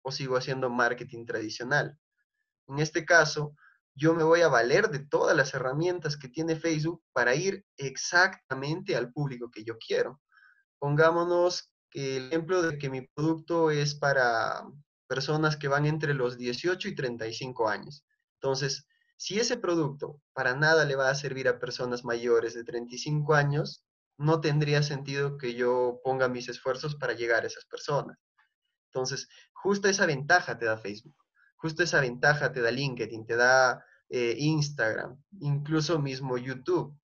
o 0.01 0.11
sigo 0.11 0.35
haciendo 0.35 0.69
marketing 0.69 1.25
tradicional. 1.25 1.97
En 2.67 2.79
este 2.79 3.05
caso, 3.05 3.55
yo 3.95 4.13
me 4.13 4.23
voy 4.23 4.41
a 4.41 4.49
valer 4.49 4.89
de 4.89 4.99
todas 4.99 5.37
las 5.37 5.53
herramientas 5.53 6.17
que 6.17 6.27
tiene 6.27 6.57
Facebook 6.57 7.01
para 7.13 7.33
ir 7.33 7.65
exactamente 7.77 8.97
al 8.97 9.13
público 9.13 9.49
que 9.49 9.63
yo 9.63 9.77
quiero. 9.77 10.19
Pongámonos 10.79 11.71
el 11.93 12.27
ejemplo 12.27 12.61
de 12.61 12.77
que 12.77 12.89
mi 12.89 13.07
producto 13.07 13.71
es 13.71 13.95
para 13.95 14.65
personas 15.07 15.57
que 15.57 15.67
van 15.67 15.85
entre 15.85 16.13
los 16.13 16.37
18 16.37 16.87
y 16.89 16.95
35 16.95 17.69
años. 17.69 18.05
Entonces, 18.35 18.87
si 19.17 19.39
ese 19.39 19.57
producto 19.57 20.21
para 20.33 20.55
nada 20.55 20.85
le 20.85 20.95
va 20.95 21.09
a 21.09 21.15
servir 21.15 21.47
a 21.47 21.59
personas 21.59 22.05
mayores 22.05 22.53
de 22.53 22.63
35 22.63 23.33
años, 23.33 23.83
no 24.17 24.41
tendría 24.41 24.83
sentido 24.83 25.37
que 25.37 25.55
yo 25.55 25.99
ponga 26.03 26.27
mis 26.27 26.49
esfuerzos 26.49 26.95
para 26.95 27.13
llegar 27.13 27.43
a 27.43 27.47
esas 27.47 27.65
personas. 27.65 28.17
Entonces, 28.91 29.27
justo 29.53 29.87
esa 29.87 30.05
ventaja 30.05 30.57
te 30.57 30.65
da 30.65 30.77
Facebook, 30.77 31.15
justo 31.55 31.83
esa 31.83 32.01
ventaja 32.01 32.51
te 32.51 32.61
da 32.61 32.71
LinkedIn, 32.71 33.25
te 33.25 33.35
da 33.35 33.83
eh, 34.09 34.35
Instagram, 34.37 35.21
incluso 35.39 35.99
mismo 35.99 36.37
YouTube. 36.37 36.97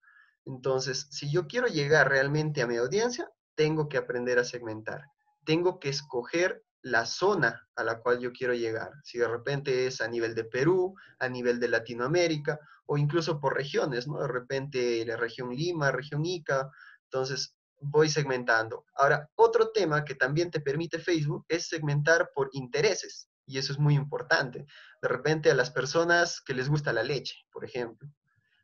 Entonces, 0.46 1.08
si 1.12 1.32
yo 1.32 1.48
quiero 1.48 1.68
llegar 1.68 2.10
realmente 2.10 2.62
a 2.62 2.68
mi 2.68 2.78
audiencia, 2.78 3.30
tengo 3.56 3.88
que 3.90 3.98
aprender 3.98 4.40
a 4.40 4.44
segmentar. 4.44 5.04
Tengo 5.46 5.80
que 5.80 5.90
escoger 5.90 6.64
la 6.84 7.06
zona 7.06 7.68
a 7.76 7.84
la 7.84 8.00
cual 8.00 8.20
yo 8.20 8.32
quiero 8.32 8.54
llegar. 8.54 8.92
Si 9.04 9.18
de 9.18 9.28
repente 9.28 9.88
es 9.88 10.02
a 10.02 10.08
nivel 10.08 10.36
de 10.36 10.44
Perú, 10.44 10.96
a 11.20 11.30
nivel 11.30 11.60
de 11.60 11.70
Latinoamérica 11.70 12.60
o 12.86 12.98
incluso 12.98 13.40
por 13.40 13.56
regiones, 13.56 14.08
¿no? 14.08 14.22
De 14.22 14.28
repente 14.28 15.06
la 15.06 15.18
región 15.18 15.50
Lima, 15.56 15.92
región 15.92 16.26
Ica. 16.26 16.70
Entonces, 17.06 17.56
voy 17.80 18.10
segmentando. 18.10 18.86
Ahora, 18.96 19.30
otro 19.36 19.72
tema 19.72 20.04
que 20.04 20.16
también 20.16 20.52
te 20.52 20.60
permite 20.60 21.00
Facebook 21.00 21.46
es 21.48 21.68
segmentar 21.68 22.32
por 22.36 22.50
intereses, 22.52 23.30
y 23.46 23.58
eso 23.58 23.72
es 23.74 23.80
muy 23.80 23.96
importante. 23.96 24.66
De 25.02 25.08
repente 25.08 25.52
a 25.52 25.56
las 25.56 25.72
personas 25.72 26.42
que 26.42 26.54
les 26.54 26.70
gusta 26.70 26.94
la 26.94 27.04
leche, 27.04 27.36
por 27.52 27.64
ejemplo, 27.66 28.10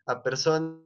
a 0.06 0.22
personas 0.24 0.82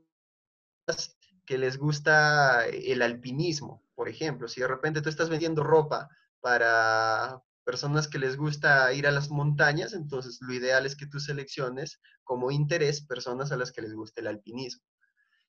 que 1.46 1.58
les 1.58 1.78
gusta 1.78 2.67
el 2.67 3.02
alpinismo, 3.02 3.84
por 3.96 4.10
ejemplo, 4.10 4.48
si 4.48 4.62
de 4.62 4.67
repente 4.67 5.02
tú 5.02 5.10
estás 5.10 5.30
vendiendo 5.30 5.63
ropa 5.63 6.10
para 6.43 7.41
personas 7.63 8.10
que 8.10 8.19
les 8.19 8.36
gusta 8.36 8.91
ir 8.91 9.08
a 9.08 9.12
las 9.12 9.29
montañas, 9.29 9.93
entonces 9.93 10.39
lo 10.41 10.53
ideal 10.53 10.86
es 10.86 10.97
que 10.97 11.08
tú 11.08 11.21
selecciones 11.21 12.01
como 12.25 12.51
interés 12.51 13.06
personas 13.06 13.53
a 13.53 13.58
las 13.58 13.71
que 13.71 13.82
les 13.82 13.93
guste 13.93 14.19
el 14.19 14.27
alpinismo. 14.27 14.84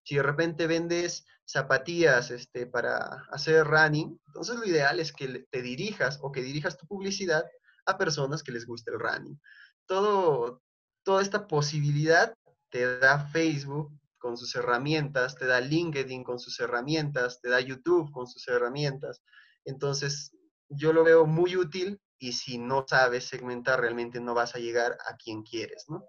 Si 0.05 0.15
de 0.15 0.23
repente 0.23 0.69
vendes 0.69 1.27
zapatillas 1.45 2.31
este, 2.31 2.67
para 2.67 3.27
hacer 3.33 3.67
running, 3.67 4.21
entonces 4.29 4.57
lo 4.57 4.65
ideal 4.65 5.01
es 5.01 5.13
que 5.13 5.47
te 5.51 5.63
dirijas 5.63 6.21
o 6.23 6.31
que 6.31 6.43
dirijas 6.43 6.79
tu 6.79 6.87
publicidad 6.87 7.45
a 7.87 7.99
personas 7.99 8.45
que 8.45 8.53
les 8.53 8.65
guste 8.65 8.93
el 8.93 9.01
running. 9.01 9.41
Todo, 9.87 10.63
toda 11.03 11.23
esta 11.23 11.49
posibilidad 11.49 12.37
te 12.71 13.01
da 13.01 13.27
Facebook 13.27 13.91
con 14.19 14.37
sus 14.37 14.55
herramientas, 14.55 15.35
te 15.35 15.47
da 15.47 15.61
LinkedIn 15.61 16.23
con 16.23 16.39
sus 16.39 16.61
herramientas, 16.61 17.41
te 17.41 17.49
da 17.49 17.61
YouTube 17.61 18.13
con 18.13 18.29
sus 18.29 18.47
herramientas. 18.47 19.23
Entonces, 19.65 20.33
yo 20.69 20.93
lo 20.93 21.05
veo 21.05 21.27
muy 21.27 21.57
útil 21.57 22.01
y 22.19 22.33
si 22.33 22.59
no 22.59 22.85
sabes 22.89 23.25
segmentar, 23.25 23.81
realmente 23.81 24.21
no 24.21 24.35
vas 24.35 24.55
a 24.55 24.59
llegar 24.59 24.97
a 25.09 25.17
quien 25.17 25.43
quieres, 25.43 25.85
¿no? 25.89 26.05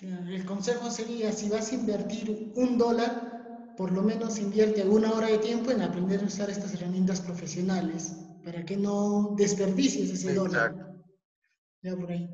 El 0.00 0.44
consejo 0.46 0.90
sería, 0.90 1.30
si 1.32 1.50
vas 1.50 1.72
a 1.72 1.74
invertir 1.74 2.52
un 2.54 2.78
dólar, 2.78 3.74
por 3.76 3.92
lo 3.92 4.02
menos 4.02 4.38
invierte 4.38 4.82
alguna 4.82 5.12
hora 5.12 5.26
de 5.28 5.38
tiempo 5.38 5.70
en 5.70 5.82
aprender 5.82 6.20
a 6.20 6.26
usar 6.26 6.48
estas 6.48 6.74
herramientas 6.74 7.20
profesionales, 7.20 8.14
para 8.44 8.64
que 8.64 8.76
no 8.76 9.34
desperdicies 9.36 10.10
ese 10.10 10.34
dólar. 10.34 10.74
Ya 11.82 11.96
por 11.96 12.10
ahí. 12.10 12.28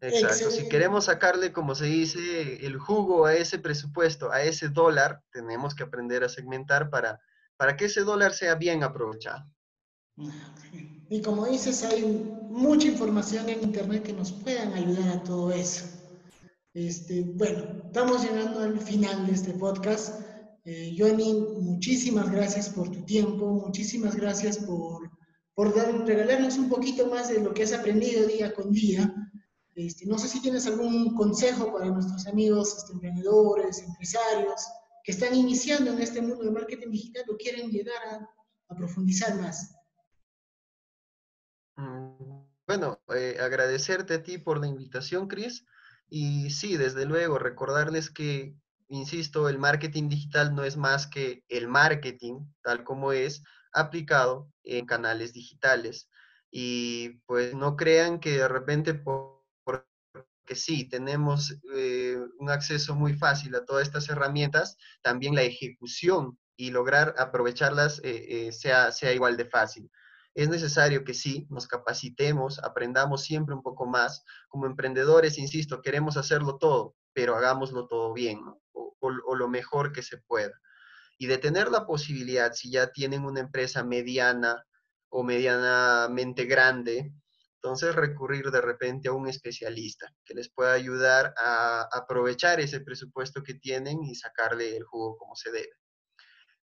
Exacto. 0.00 0.50
Si 0.50 0.68
queremos 0.68 1.06
sacarle, 1.06 1.52
como 1.52 1.74
se 1.74 1.86
dice, 1.86 2.66
el 2.66 2.78
jugo 2.78 3.26
a 3.26 3.34
ese 3.34 3.58
presupuesto, 3.58 4.30
a 4.30 4.42
ese 4.42 4.68
dólar, 4.68 5.22
tenemos 5.30 5.74
que 5.74 5.84
aprender 5.84 6.22
a 6.22 6.28
segmentar 6.28 6.90
para, 6.90 7.20
para 7.56 7.76
que 7.76 7.86
ese 7.86 8.02
dólar 8.02 8.34
sea 8.34 8.56
bien 8.56 8.82
aprovechado. 8.82 9.44
Y 11.08 11.20
como 11.20 11.46
dices, 11.46 11.84
hay 11.84 12.02
mucha 12.48 12.88
información 12.88 13.48
en 13.48 13.62
Internet 13.62 14.02
que 14.02 14.12
nos 14.12 14.32
puedan 14.32 14.72
ayudar 14.72 15.08
a 15.10 15.22
todo 15.22 15.52
eso. 15.52 15.84
Este, 16.72 17.22
bueno, 17.22 17.64
estamos 17.84 18.22
llegando 18.22 18.60
al 18.60 18.78
final 18.80 19.26
de 19.26 19.32
este 19.32 19.52
podcast. 19.52 20.20
Eh, 20.64 20.96
Johnny, 20.98 21.34
muchísimas 21.60 22.30
gracias 22.30 22.70
por 22.70 22.90
tu 22.90 23.04
tiempo, 23.04 23.46
muchísimas 23.46 24.16
gracias 24.16 24.58
por, 24.58 25.10
por 25.54 25.74
regalarnos 25.74 26.58
un 26.58 26.68
poquito 26.68 27.06
más 27.06 27.28
de 27.28 27.40
lo 27.40 27.54
que 27.54 27.62
has 27.62 27.72
aprendido 27.72 28.26
día 28.26 28.52
con 28.52 28.72
día. 28.72 29.14
Este, 29.74 30.06
no 30.06 30.18
sé 30.18 30.28
si 30.28 30.40
tienes 30.40 30.66
algún 30.66 31.14
consejo 31.14 31.72
para 31.72 31.86
nuestros 31.86 32.26
amigos 32.26 32.78
este, 32.78 32.94
emprendedores, 32.94 33.80
empresarios 33.80 34.66
que 35.04 35.12
están 35.12 35.36
iniciando 35.36 35.92
en 35.92 36.00
este 36.00 36.20
mundo 36.20 36.44
de 36.44 36.50
marketing 36.50 36.90
digital 36.90 37.24
o 37.30 37.36
quieren 37.36 37.70
llegar 37.70 38.02
a, 38.10 38.28
a 38.68 38.74
profundizar 38.74 39.40
más. 39.40 39.75
Bueno, 41.76 43.00
eh, 43.14 43.36
agradecerte 43.40 44.14
a 44.14 44.22
ti 44.22 44.38
por 44.38 44.58
la 44.58 44.66
invitación, 44.66 45.28
Cris. 45.28 45.64
Y 46.08 46.50
sí, 46.50 46.76
desde 46.76 47.04
luego, 47.04 47.38
recordarles 47.38 48.10
que, 48.10 48.56
insisto, 48.88 49.48
el 49.48 49.58
marketing 49.58 50.08
digital 50.08 50.54
no 50.54 50.64
es 50.64 50.76
más 50.76 51.06
que 51.06 51.44
el 51.48 51.68
marketing, 51.68 52.40
tal 52.62 52.82
como 52.84 53.12
es, 53.12 53.42
aplicado 53.72 54.50
en 54.64 54.86
canales 54.86 55.32
digitales. 55.32 56.08
Y 56.50 57.20
pues 57.26 57.54
no 57.54 57.76
crean 57.76 58.20
que 58.20 58.38
de 58.38 58.48
repente, 58.48 58.94
porque 58.94 59.84
sí, 60.54 60.88
tenemos 60.88 61.56
eh, 61.74 62.18
un 62.38 62.50
acceso 62.50 62.94
muy 62.94 63.14
fácil 63.14 63.54
a 63.54 63.64
todas 63.64 63.86
estas 63.86 64.08
herramientas, 64.08 64.76
también 65.02 65.34
la 65.34 65.42
ejecución 65.42 66.38
y 66.56 66.70
lograr 66.70 67.14
aprovecharlas 67.18 68.00
eh, 68.02 68.50
sea, 68.52 68.90
sea 68.92 69.12
igual 69.12 69.36
de 69.36 69.44
fácil 69.44 69.90
es 70.36 70.50
necesario 70.50 71.02
que 71.02 71.14
sí, 71.14 71.46
nos 71.48 71.66
capacitemos, 71.66 72.62
aprendamos 72.62 73.24
siempre 73.24 73.54
un 73.54 73.62
poco 73.62 73.86
más. 73.86 74.22
Como 74.48 74.66
emprendedores, 74.66 75.38
insisto, 75.38 75.80
queremos 75.80 76.18
hacerlo 76.18 76.58
todo, 76.58 76.94
pero 77.14 77.36
hagámoslo 77.36 77.88
todo 77.88 78.12
bien 78.12 78.40
o, 79.00 79.34
lo 79.34 79.48
mejor 79.48 79.92
que 79.92 80.02
se 80.02 80.18
pueda. 80.18 80.52
Y 81.16 81.26
de 81.26 81.38
tener 81.38 81.70
la 81.70 81.86
posibilidad, 81.86 82.52
si 82.52 82.70
ya 82.70 82.92
tienen 82.92 83.24
una 83.24 83.40
empresa 83.40 83.82
mediana 83.82 84.62
o 85.08 85.22
medianamente 85.22 86.44
grande, 86.44 87.14
entonces 87.54 87.94
recurrir 87.94 88.50
de 88.50 88.60
repente 88.60 89.08
a 89.08 89.12
un 89.12 89.28
especialista 89.28 90.12
que 90.22 90.34
les 90.34 90.50
pueda 90.50 90.74
ayudar 90.74 91.32
a 91.38 91.88
aprovechar 91.92 92.60
ese 92.60 92.80
presupuesto 92.80 93.42
que 93.42 93.54
tienen 93.54 94.04
y 94.04 94.14
sacarle 94.14 94.76
el 94.76 94.84
jugo 94.84 95.16
como 95.16 95.34
se 95.34 95.50
debe. 95.50 95.72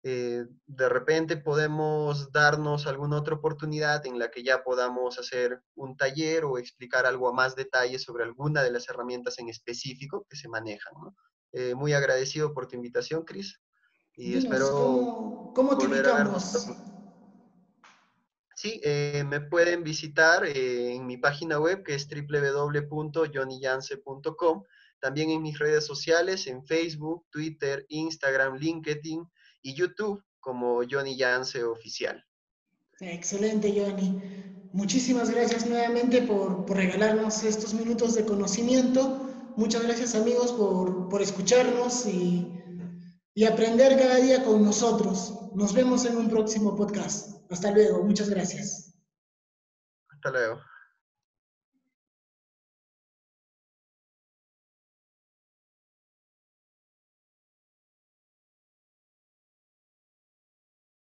Eh, 0.05 0.47
de 0.67 0.89
repente 0.89 1.37
podemos 1.37 2.33
darnos 2.33 2.89
alguna 2.89 3.19
otra 3.19 3.37
oportunidad 3.37 4.05
en 4.05 4.19
la 4.19 4.33
que 4.33 4.43
ya 4.43 4.65
podamos 4.65 5.21
hacer 5.21 5.63
un 5.77 5.97
taller 5.97 6.45
o 6.45 6.59
explicar 6.59 7.07
algo 7.07 7.29
a 7.29 7.33
más 7.33 7.55
detalle 7.55 8.01
sobre 8.01 8.25
alguna 8.25 8.65
de 8.65 8.73
las 8.73 8.89
herramientas 8.89 9.39
en 9.39 9.49
específico 9.49 10.27
que 10.29 10.37
se 10.37 10.49
manejan. 10.49 10.93
Eh, 11.53 11.77
muy 11.77 11.93
agradecido 11.93 12.53
por 12.53 12.67
tu 12.67 12.75
invitación, 12.75 13.25
Cris. 13.25 13.61
Y 14.15 14.37
espero. 14.37 15.53
¿Cómo, 15.55 15.79
te 15.79 15.85
invitamos? 15.85 16.67
Sí, 18.57 18.81
eh, 18.83 19.23
me 19.27 19.41
pueden 19.41 19.85
visitar 19.85 20.45
en 20.45 21.07
mi 21.07 21.17
página 21.17 21.61
web 21.61 21.85
que 21.85 21.95
es 21.95 22.09
www.johnnyyance.com. 22.09 24.65
También 24.99 25.31
en 25.31 25.43
mis 25.43 25.57
redes 25.59 25.87
sociales, 25.87 26.49
en 26.49 26.65
Facebook, 26.65 27.25
Twitter, 27.31 27.87
Instagram, 27.89 28.57
LinkedIn 28.57 29.25
y 29.63 29.75
YouTube 29.75 30.23
como 30.41 30.83
Johnny 30.89 31.17
Yance 31.17 31.65
Oficial. 31.65 32.25
Excelente, 33.01 33.73
Johnny. 33.75 34.21
Muchísimas 34.73 35.31
gracias 35.31 35.67
nuevamente 35.67 36.23
por, 36.23 36.69
regalarnos 36.71 37.43
estos 37.45 37.75
minutos 37.75 38.15
de 38.15 38.25
conocimiento. 38.25 39.29
Muchas 39.57 39.83
gracias 39.83 40.15
amigos 40.15 40.53
por, 40.53 41.21
escucharnos 41.21 42.07
y, 42.07 42.51
y 43.35 43.45
aprender 43.45 43.99
cada 43.99 44.17
día 44.17 44.45
con 44.45 44.65
nosotros. 44.65 45.51
Nos 45.55 45.75
vemos 45.75 46.05
en 46.07 46.17
un 46.17 46.31
próximo 46.31 46.75
podcast. 46.75 47.43
Hasta 47.51 47.71
luego. 47.71 48.03
Muchas 48.03 48.31
gracias. 48.31 48.95
Hasta 50.09 50.31
luego. 50.31 50.72